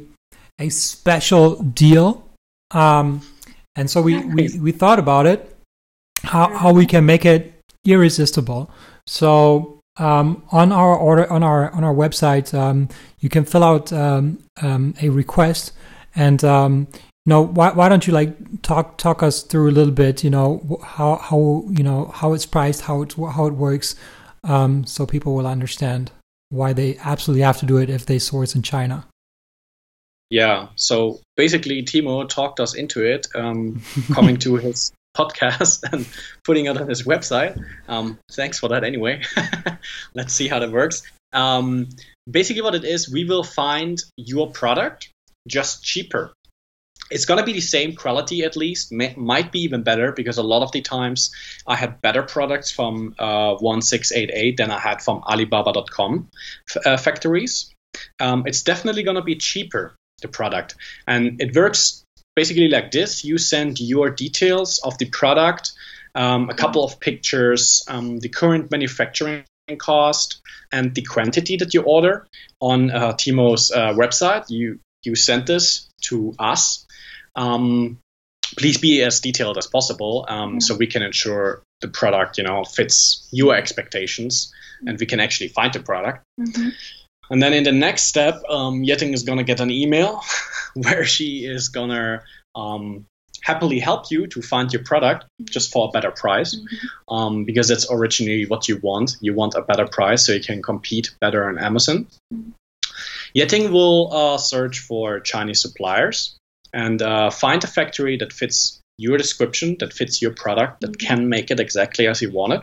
a 0.60 0.70
special 0.70 1.62
deal, 1.62 2.26
um, 2.72 3.22
and 3.76 3.90
so 3.90 4.02
we, 4.02 4.24
we 4.26 4.58
we 4.60 4.72
thought 4.72 5.00
about 5.00 5.26
it 5.26 5.56
how 6.24 6.56
how 6.56 6.74
we 6.74 6.86
can 6.86 7.06
make 7.06 7.26
it 7.26 7.54
irresistible. 7.86 8.72
So 9.06 9.80
um, 9.98 10.44
on 10.52 10.72
our 10.72 10.96
order 10.96 11.32
on 11.32 11.44
our 11.44 11.70
on 11.72 11.84
our 11.84 11.94
website, 11.94 12.54
um, 12.54 12.90
you 13.20 13.30
can 13.30 13.46
fill 13.46 13.64
out 13.64 13.92
um, 13.92 14.40
um, 14.62 14.94
a 15.02 15.10
request, 15.10 15.74
and 16.16 16.44
um, 16.44 16.88
you 16.94 17.32
know 17.32 17.42
why 17.42 17.72
why 17.72 17.90
don't 17.90 18.08
you 18.08 18.14
like 18.14 18.62
talk 18.62 18.98
talk 18.98 19.22
us 19.22 19.44
through 19.44 19.70
a 19.70 19.76
little 19.76 19.94
bit? 19.94 20.24
You 20.24 20.30
know 20.30 20.80
how 20.84 21.18
how 21.18 21.66
you 21.70 21.84
know 21.84 22.12
how 22.14 22.34
it's 22.34 22.46
priced, 22.46 22.82
how 22.82 23.02
it 23.02 23.14
how 23.14 23.48
it 23.48 23.54
works, 23.54 23.96
um, 24.44 24.86
so 24.86 25.06
people 25.06 25.36
will 25.36 25.48
understand 25.48 26.12
why 26.50 26.74
they 26.74 26.98
absolutely 26.98 27.44
have 27.44 27.60
to 27.60 27.66
do 27.66 27.78
it 27.78 27.90
if 27.90 28.06
they 28.06 28.20
source 28.20 28.56
in 28.56 28.62
China. 28.62 29.06
Yeah. 30.30 30.68
So 30.76 31.22
basically, 31.36 31.84
Timo 31.84 32.28
talked 32.28 32.60
us 32.60 32.76
into 32.76 33.04
it, 33.04 33.28
um, 33.36 33.82
coming 34.14 34.38
to 34.38 34.56
his 34.56 34.92
podcast 35.18 35.84
and 35.92 36.08
putting 36.44 36.66
it 36.66 36.78
on 36.78 36.88
his 36.88 37.04
website. 37.04 37.60
Um, 37.88 38.20
thanks 38.32 38.60
for 38.60 38.70
that, 38.70 38.84
anyway. 38.84 39.24
Let's 40.14 40.34
see 40.34 40.48
how 40.48 40.60
that 40.60 40.72
works. 40.72 41.04
Um, 41.34 41.90
basically, 42.30 42.62
what 42.62 42.76
it 42.76 42.84
is, 42.84 43.12
we 43.12 43.26
will 43.26 43.44
find 43.44 44.00
your 44.18 44.52
product 44.52 45.10
just 45.48 45.84
cheaper. 45.84 46.32
It's 47.12 47.26
gonna 47.26 47.44
be 47.44 47.54
the 47.54 47.62
same 47.62 47.96
quality 47.96 48.44
at 48.44 48.56
least, 48.56 48.92
may, 48.92 49.14
might 49.18 49.52
be 49.52 49.62
even 49.62 49.84
better 49.84 50.12
because 50.12 50.38
a 50.38 50.44
lot 50.44 50.62
of 50.62 50.72
the 50.72 50.82
times 50.82 51.32
I 51.68 51.76
had 51.76 52.02
better 52.02 52.24
products 52.24 52.72
from 52.72 53.16
uh, 53.18 53.56
1688 53.56 54.58
than 54.58 54.72
I 54.72 54.80
had 54.80 55.02
from 55.02 55.22
Alibaba.com 55.24 56.30
f- 56.70 56.86
uh, 56.86 56.98
factories. 56.98 57.74
Um, 58.20 58.44
it's 58.46 58.64
definitely 58.64 59.04
gonna 59.04 59.24
be 59.24 59.36
cheaper 59.36 59.96
the 60.22 60.28
product. 60.28 60.76
And 61.08 61.42
it 61.42 61.56
works 61.56 62.04
basically 62.36 62.70
like 62.70 62.92
this 62.92 63.24
you 63.24 63.38
send 63.38 63.80
your 63.80 64.10
details 64.10 64.80
of 64.80 64.98
the 64.98 65.06
product, 65.06 65.72
um, 66.16 66.50
a 66.50 66.54
couple 66.54 66.84
of 66.84 67.00
pictures, 67.00 67.84
um, 67.88 68.20
the 68.20 68.30
current 68.30 68.72
manufacturing 68.72 69.44
cost, 69.78 70.42
and 70.72 70.94
the 70.96 71.02
quantity 71.02 71.58
that 71.58 71.74
you 71.74 71.82
order 71.82 72.28
on 72.60 72.92
uh, 72.92 73.14
Timo's 73.14 73.72
uh, 73.72 73.94
website. 73.94 74.46
You, 74.50 74.80
you 75.04 75.16
send 75.16 75.48
this 75.48 75.90
to 76.04 76.34
us. 76.40 76.86
Um, 77.36 78.00
please 78.58 78.78
be 78.78 79.02
as 79.04 79.20
detailed 79.22 79.58
as 79.58 79.68
possible 79.68 80.26
um, 80.28 80.60
so 80.60 80.76
we 80.76 80.88
can 80.88 81.02
ensure 81.04 81.62
the 81.82 81.88
product 81.88 82.38
you 82.38 82.44
know 82.44 82.64
fits 82.64 83.28
your 83.32 83.56
expectations 83.56 84.52
and 84.86 85.00
we 85.00 85.06
can 85.06 85.20
actually 85.20 85.50
find 85.50 85.72
the 85.74 85.80
product 85.80 86.24
Mhm. 86.40 86.72
and 87.30 87.44
then 87.44 87.54
in 87.54 87.64
the 87.64 87.72
next 87.72 88.04
step, 88.04 88.42
um, 88.50 88.82
Yeting 88.84 89.14
is 89.14 89.24
gonna 89.24 89.44
get 89.44 89.60
an 89.60 89.70
email 89.70 90.22
where 90.74 91.06
she 91.06 91.46
is 91.46 91.70
gonna 91.70 92.24
um, 92.56 93.06
happily 93.42 93.80
help 93.80 94.10
you 94.12 94.28
to 94.28 94.42
find 94.42 94.74
your 94.74 94.84
product 94.84 95.26
just 95.50 95.72
for 95.72 95.88
a 95.88 95.92
better 95.92 96.12
price 96.12 96.56
Mm-hmm. 96.56 97.14
um, 97.16 97.46
because 97.46 97.68
that's 97.68 97.88
originally 97.92 98.46
what 98.48 98.68
you 98.68 98.78
want. 98.82 99.16
You 99.22 99.34
want 99.36 99.54
a 99.56 99.62
better 99.62 99.86
price 99.88 100.26
so 100.26 100.34
you 100.34 100.42
can 100.42 100.62
compete 100.62 101.12
better 101.22 101.48
on 101.48 101.58
Amazon. 101.60 102.08
Mhm. 102.34 102.54
Yeting 103.36 103.70
will 103.72 104.12
uh, 104.12 104.38
search 104.38 104.80
for 104.80 105.20
Chinese 105.20 105.62
suppliers 105.62 106.36
and 106.74 107.02
uh, 107.02 107.30
find 107.30 107.64
a 107.64 107.68
factory 107.68 108.18
that 108.18 108.34
fits 108.34 108.80
your 108.98 109.18
description, 109.18 109.78
that 109.80 109.94
fits 109.94 110.22
your 110.22 110.32
product, 110.34 110.82
that 110.82 110.92
Mhm. 110.98 111.08
can 111.08 111.30
make 111.30 111.52
it 111.52 111.60
exactly 111.60 112.08
as 112.08 112.22
you 112.22 112.32
want 112.32 112.54
it. 112.54 112.62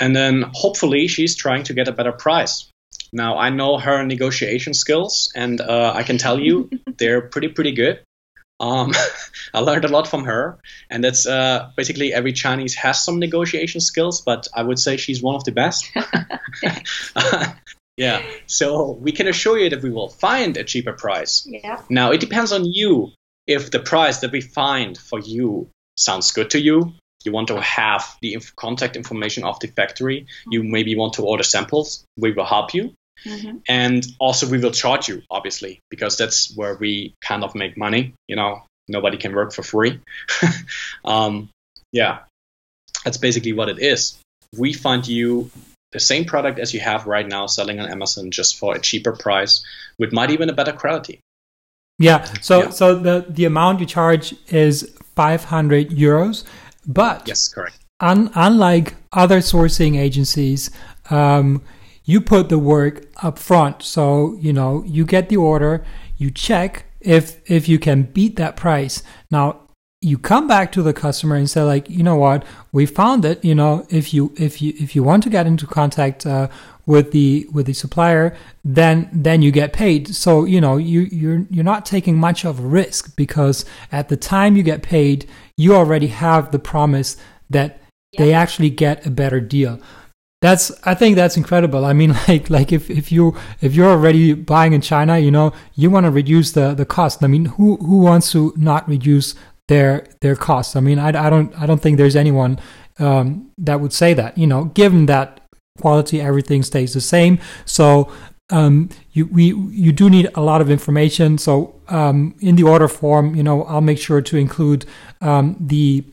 And 0.00 0.14
then 0.14 0.44
hopefully 0.52 1.08
she's 1.08 1.34
trying 1.36 1.64
to 1.64 1.74
get 1.74 1.88
a 1.88 1.92
better 1.92 2.12
price. 2.12 2.68
Now 3.12 3.38
I 3.38 3.50
know 3.50 3.78
her 3.78 4.04
negotiation 4.04 4.74
skills, 4.74 5.32
and 5.34 5.60
uh, 5.60 5.92
I 5.94 6.02
can 6.02 6.18
tell 6.18 6.38
you 6.38 6.68
they're 6.98 7.22
pretty 7.22 7.48
pretty 7.48 7.72
good. 7.72 8.00
Um, 8.60 8.92
I 9.54 9.60
learned 9.60 9.84
a 9.84 9.88
lot 9.88 10.08
from 10.08 10.24
her, 10.24 10.58
and 10.90 11.02
that's 11.02 11.26
uh, 11.26 11.70
basically 11.76 12.12
every 12.12 12.32
Chinese 12.32 12.74
has 12.74 13.04
some 13.04 13.18
negotiation 13.18 13.80
skills, 13.80 14.20
but 14.20 14.48
I 14.54 14.62
would 14.62 14.78
say 14.78 14.96
she's 14.96 15.22
one 15.22 15.36
of 15.36 15.44
the 15.44 15.52
best. 15.52 15.88
yeah, 17.98 18.22
so 18.46 18.92
we 18.92 19.12
can 19.12 19.26
assure 19.26 19.58
you 19.58 19.70
that 19.70 19.82
we 19.82 19.90
will 19.90 20.08
find 20.08 20.56
a 20.56 20.64
cheaper 20.64 20.92
price. 20.92 21.46
Yeah. 21.46 21.82
Now 21.88 22.12
it 22.12 22.20
depends 22.20 22.52
on 22.52 22.64
you 22.64 23.12
if 23.46 23.70
the 23.70 23.80
price 23.80 24.20
that 24.20 24.30
we 24.30 24.40
find 24.40 24.96
for 24.96 25.18
you 25.18 25.68
sounds 25.96 26.30
good 26.32 26.50
to 26.50 26.60
you. 26.60 26.94
You 27.24 27.32
want 27.32 27.48
to 27.48 27.60
have 27.60 28.16
the 28.22 28.34
inf- 28.34 28.54
contact 28.54 28.96
information 28.96 29.42
of 29.42 29.58
the 29.58 29.66
factory. 29.66 30.26
You 30.48 30.62
maybe 30.62 30.94
want 30.96 31.14
to 31.14 31.22
order 31.22 31.42
samples. 31.42 32.04
We 32.16 32.32
will 32.32 32.44
help 32.44 32.72
you. 32.72 32.94
Mm-hmm. 33.24 33.58
And 33.68 34.06
also, 34.20 34.48
we 34.48 34.58
will 34.58 34.70
charge 34.70 35.08
you, 35.08 35.22
obviously, 35.28 35.80
because 35.90 36.16
that's 36.16 36.54
where 36.56 36.76
we 36.76 37.14
kind 37.20 37.42
of 37.42 37.56
make 37.56 37.76
money. 37.76 38.14
You 38.28 38.36
know, 38.36 38.62
nobody 38.86 39.16
can 39.16 39.34
work 39.34 39.52
for 39.52 39.64
free. 39.64 40.00
um, 41.04 41.48
yeah, 41.90 42.20
that's 43.04 43.18
basically 43.18 43.52
what 43.52 43.68
it 43.68 43.80
is. 43.80 44.16
We 44.56 44.72
find 44.72 45.06
you 45.06 45.50
the 45.92 46.00
same 46.00 46.24
product 46.24 46.58
as 46.58 46.74
you 46.74 46.80
have 46.80 47.06
right 47.06 47.26
now 47.26 47.46
selling 47.46 47.80
on 47.80 47.90
Amazon 47.90 48.30
just 48.30 48.58
for 48.58 48.74
a 48.76 48.78
cheaper 48.80 49.12
price 49.12 49.64
with 49.98 50.12
might 50.12 50.30
even 50.30 50.50
a 50.50 50.52
better 50.52 50.72
quality. 50.72 51.20
Yeah. 51.98 52.24
So 52.40 52.62
Yeah. 52.64 52.70
so 52.70 52.94
the 52.94 53.24
the 53.28 53.44
amount 53.44 53.80
you 53.80 53.86
charge 53.86 54.34
is 54.48 54.88
500 55.16 55.90
euros, 55.90 56.44
but 56.86 57.26
Yes, 57.26 57.48
correct. 57.48 57.78
un, 58.00 58.30
unlike 58.34 58.94
other 59.12 59.40
sourcing 59.40 59.96
agencies, 59.98 60.70
um, 61.10 61.62
you 62.04 62.20
put 62.20 62.48
the 62.48 62.58
work 62.58 63.06
up 63.22 63.38
front. 63.38 63.82
So 63.82 64.36
you 64.40 64.52
know 64.52 64.84
you 64.86 65.04
get 65.04 65.28
the 65.28 65.36
order, 65.38 65.84
you 66.18 66.30
check 66.30 66.84
if 67.00 67.38
if 67.50 67.68
you 67.68 67.78
can 67.78 68.02
beat 68.02 68.36
that 68.36 68.56
price. 68.56 69.02
Now 69.30 69.60
you 70.00 70.16
come 70.16 70.46
back 70.46 70.70
to 70.72 70.82
the 70.82 70.92
customer 70.92 71.34
and 71.34 71.50
say 71.50 71.62
like, 71.62 71.90
you 71.90 72.02
know 72.02 72.16
what, 72.16 72.44
we 72.70 72.86
found 72.86 73.24
it. 73.24 73.44
You 73.44 73.54
know, 73.54 73.86
if 73.90 74.14
you 74.14 74.32
if 74.36 74.62
you 74.62 74.72
if 74.76 74.94
you 74.94 75.02
want 75.02 75.24
to 75.24 75.30
get 75.30 75.46
into 75.46 75.66
contact 75.66 76.24
uh, 76.24 76.48
with 76.86 77.10
the 77.10 77.48
with 77.52 77.66
the 77.66 77.72
supplier, 77.72 78.36
then 78.64 79.08
then 79.12 79.42
you 79.42 79.50
get 79.50 79.72
paid. 79.72 80.14
So 80.14 80.44
you 80.44 80.60
know 80.60 80.76
you 80.76 81.00
you're 81.00 81.46
you're 81.50 81.64
not 81.64 81.84
taking 81.84 82.16
much 82.16 82.44
of 82.44 82.60
a 82.60 82.66
risk 82.66 83.16
because 83.16 83.64
at 83.90 84.08
the 84.08 84.16
time 84.16 84.56
you 84.56 84.62
get 84.62 84.82
paid, 84.82 85.28
you 85.56 85.74
already 85.74 86.08
have 86.08 86.52
the 86.52 86.60
promise 86.60 87.16
that 87.50 87.80
they 88.16 88.32
actually 88.32 88.70
get 88.70 89.04
a 89.04 89.10
better 89.10 89.40
deal. 89.40 89.80
That's 90.40 90.70
I 90.84 90.94
think 90.94 91.16
that's 91.16 91.36
incredible. 91.36 91.84
I 91.84 91.92
mean, 91.92 92.16
like 92.28 92.48
like 92.48 92.70
if, 92.70 92.88
if 92.88 93.10
you 93.10 93.36
if 93.60 93.74
you're 93.74 93.90
already 93.90 94.32
buying 94.32 94.74
in 94.74 94.80
China, 94.80 95.18
you 95.18 95.32
know, 95.32 95.52
you 95.74 95.90
want 95.90 96.06
to 96.06 96.12
reduce 96.12 96.52
the 96.52 96.72
the 96.72 96.86
cost. 96.86 97.24
I 97.24 97.26
mean, 97.26 97.46
who 97.46 97.78
who 97.78 97.98
wants 97.98 98.30
to 98.30 98.54
not 98.56 98.88
reduce 98.88 99.34
their 99.68 100.06
their 100.20 100.36
costs? 100.36 100.76
I 100.76 100.80
mean, 100.80 100.98
I, 100.98 101.08
I 101.08 101.30
don't 101.30 101.56
I 101.58 101.66
don't 101.66 101.80
think 101.80 101.96
there's 101.96 102.16
anyone 102.16 102.58
um, 102.98 103.50
that 103.58 103.80
would 103.80 103.92
say 103.92 104.14
that. 104.14 104.36
You 104.36 104.46
know, 104.46 104.64
given 104.64 105.06
that 105.06 105.40
quality, 105.80 106.20
everything 106.20 106.62
stays 106.62 106.92
the 106.94 107.00
same. 107.00 107.38
So 107.64 108.10
um, 108.50 108.88
you 109.12 109.26
we 109.26 109.54
you 109.70 109.92
do 109.92 110.10
need 110.10 110.28
a 110.34 110.40
lot 110.40 110.60
of 110.60 110.70
information. 110.70 111.38
So 111.38 111.80
um, 111.88 112.34
in 112.40 112.56
the 112.56 112.64
order 112.64 112.88
form, 112.88 113.34
you 113.34 113.42
know, 113.42 113.64
I'll 113.64 113.80
make 113.80 113.98
sure 113.98 114.20
to 114.20 114.36
include 114.36 114.84
um, 115.20 115.56
the 115.60 116.04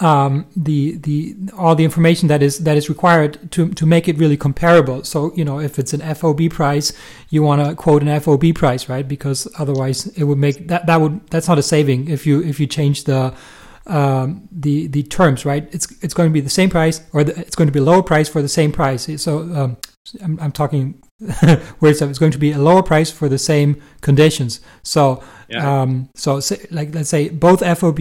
um, 0.00 0.46
the 0.56 0.96
the 0.98 1.36
all 1.56 1.74
the 1.74 1.84
information 1.84 2.28
that 2.28 2.42
is 2.42 2.58
that 2.58 2.76
is 2.76 2.88
required 2.88 3.50
to 3.52 3.70
to 3.70 3.86
make 3.86 4.08
it 4.08 4.16
really 4.18 4.36
comparable. 4.36 5.04
So 5.04 5.32
you 5.34 5.44
know 5.44 5.58
if 5.60 5.78
it's 5.78 5.92
an 5.92 6.00
FOB 6.14 6.50
price, 6.50 6.92
you 7.30 7.42
want 7.42 7.64
to 7.64 7.74
quote 7.74 8.02
an 8.02 8.20
FOB 8.20 8.54
price, 8.54 8.88
right? 8.88 9.06
Because 9.06 9.48
otherwise 9.58 10.06
it 10.08 10.24
would 10.24 10.38
make 10.38 10.68
that 10.68 10.86
that 10.86 11.00
would 11.00 11.26
that's 11.30 11.48
not 11.48 11.58
a 11.58 11.62
saving 11.62 12.08
if 12.08 12.26
you 12.26 12.42
if 12.42 12.60
you 12.60 12.66
change 12.66 13.04
the 13.04 13.34
um, 13.86 14.48
the 14.52 14.86
the 14.86 15.02
terms, 15.02 15.44
right? 15.44 15.68
It's 15.72 15.90
it's 16.02 16.14
going 16.14 16.28
to 16.28 16.32
be 16.32 16.40
the 16.40 16.50
same 16.50 16.70
price 16.70 17.00
or 17.12 17.24
the, 17.24 17.38
it's 17.38 17.56
going 17.56 17.68
to 17.68 17.72
be 17.72 17.80
lower 17.80 18.02
price 18.02 18.28
for 18.28 18.42
the 18.42 18.48
same 18.48 18.72
price. 18.72 19.08
So 19.20 19.40
um, 19.40 19.76
I'm 20.22 20.38
I'm 20.40 20.52
talking 20.52 21.02
words 21.80 22.00
of 22.00 22.10
it's 22.10 22.18
going 22.18 22.32
to 22.32 22.38
be 22.38 22.52
a 22.52 22.58
lower 22.58 22.82
price 22.82 23.10
for 23.10 23.28
the 23.28 23.38
same 23.38 23.80
conditions. 24.00 24.60
So 24.82 25.22
Yeah. 25.48 25.82
um, 25.82 26.08
so 26.14 26.40
say, 26.40 26.66
like 26.70 26.94
let's 26.94 27.08
say 27.08 27.28
both 27.28 27.60
FOB, 27.78 27.98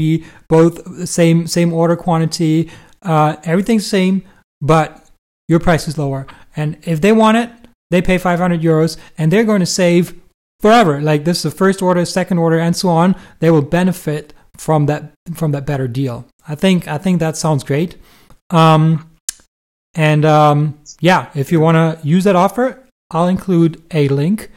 both 0.50 1.08
same 1.10 1.48
same 1.48 1.74
order 1.74 1.96
quantity, 1.96 2.70
uh, 3.02 3.36
everything's 3.44 3.86
same, 3.88 4.24
but 4.62 5.10
your 5.48 5.60
price 5.60 5.88
is 5.88 5.98
lower. 5.98 6.28
And 6.56 6.78
if 6.84 7.02
they 7.02 7.12
want 7.12 7.38
it, 7.38 7.50
they 7.90 8.02
pay 8.02 8.18
500 8.18 8.62
euros, 8.62 8.98
and 9.18 9.32
they're 9.32 9.46
going 9.46 9.62
to 9.62 9.66
save 9.66 10.14
forever. 10.60 11.00
Like 11.02 11.24
this 11.24 11.38
is 11.38 11.44
the 11.44 11.58
first 11.58 11.82
order, 11.82 12.04
second 12.06 12.38
order, 12.38 12.60
and 12.60 12.76
so 12.76 12.90
on. 12.90 13.16
They 13.40 13.50
will 13.50 13.62
benefit 13.62 14.34
from 14.58 14.86
that 14.88 15.14
from 15.34 15.52
that 15.54 15.66
better 15.66 15.88
deal. 15.88 16.26
I 16.48 16.56
think 16.56 16.88
I 16.88 16.98
think 16.98 17.20
that 17.20 17.38
sounds 17.38 17.64
great. 17.64 17.96
Um, 18.50 19.10
and 19.96 20.26
um, 20.26 20.78
yeah, 21.00 21.30
if 21.34 21.52
you 21.52 21.60
want 21.60 21.76
to 22.02 22.06
use 22.08 22.24
that 22.26 22.36
offer, 22.36 22.84
I'll 23.12 23.28
include 23.28 23.82
a 23.92 24.08
link 24.10 24.50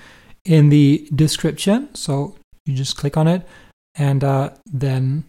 in 0.44 0.68
the 0.70 1.08
description. 1.14 1.94
So 1.94 2.36
you 2.66 2.74
just 2.74 2.96
click 2.96 3.16
on 3.16 3.28
it, 3.28 3.42
and 3.94 4.24
uh, 4.24 4.50
then 4.66 5.24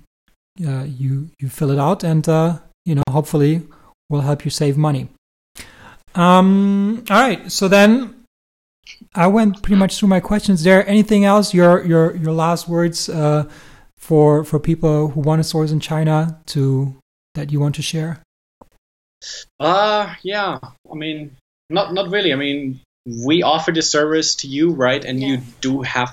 uh, 0.66 0.84
you 0.84 1.30
you 1.40 1.50
fill 1.50 1.72
it 1.72 1.80
out, 1.80 2.04
and 2.04 2.28
uh, 2.28 2.60
you 2.86 2.96
know 2.96 3.04
hopefully 3.10 3.62
will 4.10 4.22
help 4.22 4.46
you 4.46 4.52
save 4.52 4.78
money. 4.78 5.08
Um, 6.16 7.04
all 7.10 7.20
right, 7.20 7.52
so 7.52 7.68
then 7.68 8.26
I 9.16 9.28
went 9.28 9.62
pretty 9.62 9.78
much 9.78 9.98
through 9.98 10.10
my 10.10 10.20
questions. 10.20 10.60
Is 10.60 10.66
there 10.66 10.88
anything 10.88 11.26
else? 11.26 11.54
Your 11.54 11.86
your 11.86 12.16
your 12.16 12.34
last 12.34 12.68
words 12.68 13.10
uh, 13.10 13.50
for 13.98 14.44
for 14.44 14.60
people 14.60 15.10
who 15.10 15.22
want 15.22 15.40
to 15.40 15.44
source 15.44 15.72
in 15.72 15.80
China 15.80 16.40
to 16.48 16.96
that 17.36 17.52
you 17.52 17.60
want 17.60 17.76
to 17.76 17.82
share? 17.82 18.22
Uh, 19.60 20.16
yeah. 20.24 20.60
I 20.92 20.96
mean, 20.96 21.38
not 21.70 21.94
not 21.94 22.10
really. 22.10 22.34
I 22.34 22.36
mean, 22.36 22.82
we 23.06 23.44
offer 23.44 23.72
the 23.72 23.82
service 23.82 24.36
to 24.36 24.48
you, 24.48 24.72
right? 24.72 25.04
And 25.04 25.22
you 25.22 25.38
do 25.62 25.82
have. 25.82 26.10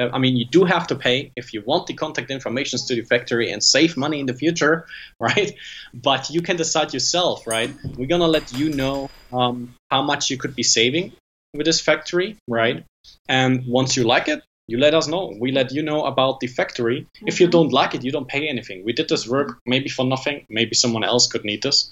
uh, 0.00 0.08
I 0.12 0.18
mean, 0.18 0.36
you 0.36 0.46
do 0.46 0.64
have 0.64 0.86
to 0.88 0.96
pay 0.96 1.32
if 1.36 1.52
you 1.54 1.62
want 1.66 1.86
the 1.86 1.94
contact 1.94 2.30
information 2.30 2.78
to 2.88 2.94
the 2.94 3.02
factory 3.02 3.52
and 3.52 3.62
save 3.62 3.96
money 3.96 4.20
in 4.20 4.26
the 4.26 4.34
future, 4.34 4.86
right? 5.20 5.52
But 5.94 6.30
you 6.30 6.42
can 6.42 6.56
decide 6.56 6.92
yourself, 6.94 7.46
right? 7.46 7.76
We're 7.96 8.08
gonna 8.08 8.26
let 8.28 8.52
you 8.52 8.70
know 8.70 9.08
um, 9.32 9.74
how 9.90 10.02
much 10.02 10.30
you 10.30 10.36
could 10.38 10.54
be 10.56 10.62
saving 10.64 11.12
with 11.54 11.66
this 11.66 11.80
factory, 11.80 12.36
right? 12.48 12.84
And 13.28 13.64
once 13.66 13.96
you 13.96 14.04
like 14.04 14.28
it, 14.28 14.42
you 14.66 14.78
let 14.78 14.94
us 14.94 15.06
know. 15.06 15.32
We 15.38 15.52
let 15.52 15.72
you 15.72 15.82
know 15.82 16.04
about 16.06 16.40
the 16.40 16.46
factory. 16.48 17.06
If 17.26 17.38
you 17.40 17.46
Mhm. 17.48 17.52
don't 17.52 17.72
like 17.72 17.94
it, 17.94 18.02
you 18.04 18.10
don't 18.12 18.26
pay 18.26 18.48
anything. 18.48 18.82
We 18.84 18.92
did 18.94 19.08
this 19.08 19.28
work 19.28 19.60
maybe 19.66 19.88
for 19.90 20.04
nothing. 20.06 20.46
Maybe 20.48 20.74
someone 20.74 21.04
else 21.04 21.26
could 21.26 21.44
need 21.44 21.62
this. 21.62 21.90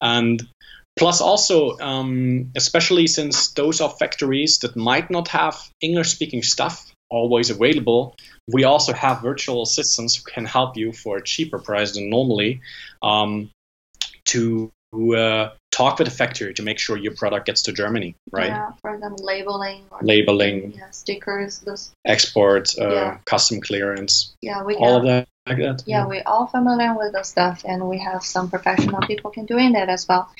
And 0.00 0.42
plus, 0.96 1.20
also, 1.20 1.78
um, 1.78 2.50
especially 2.56 3.06
since 3.06 3.52
those 3.52 3.80
are 3.80 3.90
factories 3.90 4.58
that 4.58 4.76
might 4.76 5.10
not 5.10 5.28
have 5.28 5.56
English 5.80 6.10
speaking 6.10 6.42
staff 6.42 6.90
always 7.10 7.50
available, 7.50 8.16
we 8.52 8.64
also 8.64 8.92
have 8.92 9.22
virtual 9.22 9.62
assistants 9.62 10.16
who 10.16 10.22
can 10.30 10.44
help 10.44 10.76
you 10.76 10.92
for 10.92 11.16
a 11.18 11.22
cheaper 11.22 11.58
price 11.58 11.94
than 11.94 12.10
normally 12.10 12.60
um, 13.02 13.50
to 14.26 14.72
uh, 14.94 15.50
talk 15.70 15.98
with 15.98 16.08
the 16.08 16.14
factory 16.14 16.54
to 16.54 16.62
make 16.62 16.78
sure 16.78 16.96
your 16.96 17.14
product 17.14 17.46
gets 17.46 17.62
to 17.62 17.72
Germany, 17.72 18.14
right? 18.30 18.48
Yeah, 18.48 18.70
for 18.80 18.94
example, 18.94 19.24
labeling 19.24 19.82
or 19.90 19.98
Labeling, 20.02 20.74
yeah, 20.76 20.90
stickers, 20.90 21.58
those. 21.60 21.90
export, 22.04 22.78
uh, 22.78 22.88
Yeah. 22.88 23.18
custom 23.24 23.60
clearance, 23.60 24.34
Yeah, 24.40 24.62
we 24.62 24.76
all 24.76 24.94
have, 24.94 25.02
of 25.02 25.06
that. 25.06 25.28
Like 25.46 25.58
that. 25.58 25.82
Yeah, 25.84 26.06
we're 26.06 26.22
all 26.24 26.46
familiar 26.46 26.96
with 26.96 27.12
those 27.12 27.28
stuff, 27.28 27.66
and 27.66 27.86
we 27.86 27.98
have 27.98 28.24
some 28.24 28.48
professional 28.48 29.02
people 29.02 29.30
can 29.30 29.44
doing 29.44 29.72
that 29.72 29.90
as 29.90 30.08
well. 30.08 30.30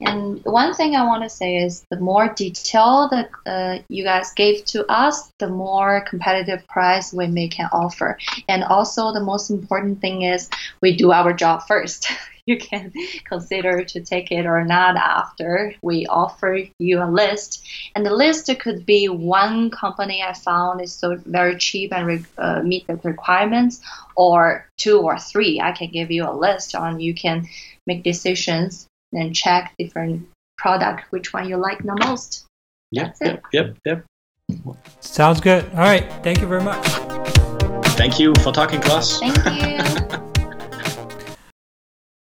And 0.00 0.42
one 0.44 0.72
thing 0.72 0.96
I 0.96 1.04
want 1.04 1.24
to 1.24 1.28
say 1.28 1.56
is 1.56 1.84
the 1.90 2.00
more 2.00 2.32
detail 2.32 3.10
that 3.10 3.28
uh, 3.44 3.82
you 3.88 4.02
guys 4.02 4.32
gave 4.32 4.64
to 4.66 4.90
us, 4.90 5.30
the 5.40 5.48
more 5.48 6.06
competitive 6.08 6.66
price 6.68 7.12
we 7.12 7.26
may 7.26 7.48
can 7.48 7.68
offer. 7.70 8.16
And 8.48 8.64
also, 8.64 9.12
the 9.12 9.20
most 9.20 9.50
important 9.50 10.00
thing 10.00 10.22
is 10.22 10.48
we 10.80 10.96
do 10.96 11.12
our 11.12 11.34
job 11.34 11.66
first. 11.68 12.08
you 12.52 12.56
can 12.58 12.92
consider 13.24 13.84
to 13.84 14.00
take 14.00 14.30
it 14.30 14.46
or 14.46 14.64
not 14.64 14.96
after 14.96 15.74
we 15.82 16.06
offer 16.06 16.60
you 16.78 17.02
a 17.02 17.10
list. 17.10 17.66
And 17.94 18.06
the 18.06 18.14
list 18.14 18.48
could 18.60 18.86
be 18.86 19.08
one 19.08 19.70
company 19.70 20.22
I 20.22 20.32
found 20.32 20.80
is 20.80 20.92
so 20.92 21.16
very 21.26 21.56
cheap 21.56 21.92
and 21.92 22.06
re- 22.06 22.24
uh, 22.38 22.62
meet 22.62 22.86
the 22.86 22.94
requirements, 22.96 23.80
or 24.16 24.68
two 24.78 25.00
or 25.00 25.18
three. 25.18 25.60
I 25.60 25.72
can 25.72 25.90
give 25.90 26.10
you 26.10 26.28
a 26.28 26.32
list 26.32 26.74
on 26.76 27.00
you 27.00 27.14
can 27.14 27.48
make 27.86 28.04
decisions 28.04 28.86
and 29.12 29.34
check 29.34 29.74
different 29.78 30.28
product 30.56 31.10
which 31.10 31.32
one 31.32 31.48
you 31.48 31.56
like 31.56 31.78
the 31.78 31.96
most. 32.06 32.46
Yep, 32.92 33.16
yep, 33.20 33.42
yep, 33.52 33.76
yep. 33.84 34.04
Sounds 35.00 35.40
good. 35.40 35.64
All 35.72 35.80
right. 35.80 36.08
Thank 36.22 36.40
you 36.40 36.46
very 36.46 36.62
much. 36.62 36.86
Thank 37.96 38.20
you 38.20 38.32
for 38.42 38.52
talking 38.52 38.80
to 38.82 38.92
us. 38.92 39.18
Thank 39.18 39.36
you. 39.60 39.84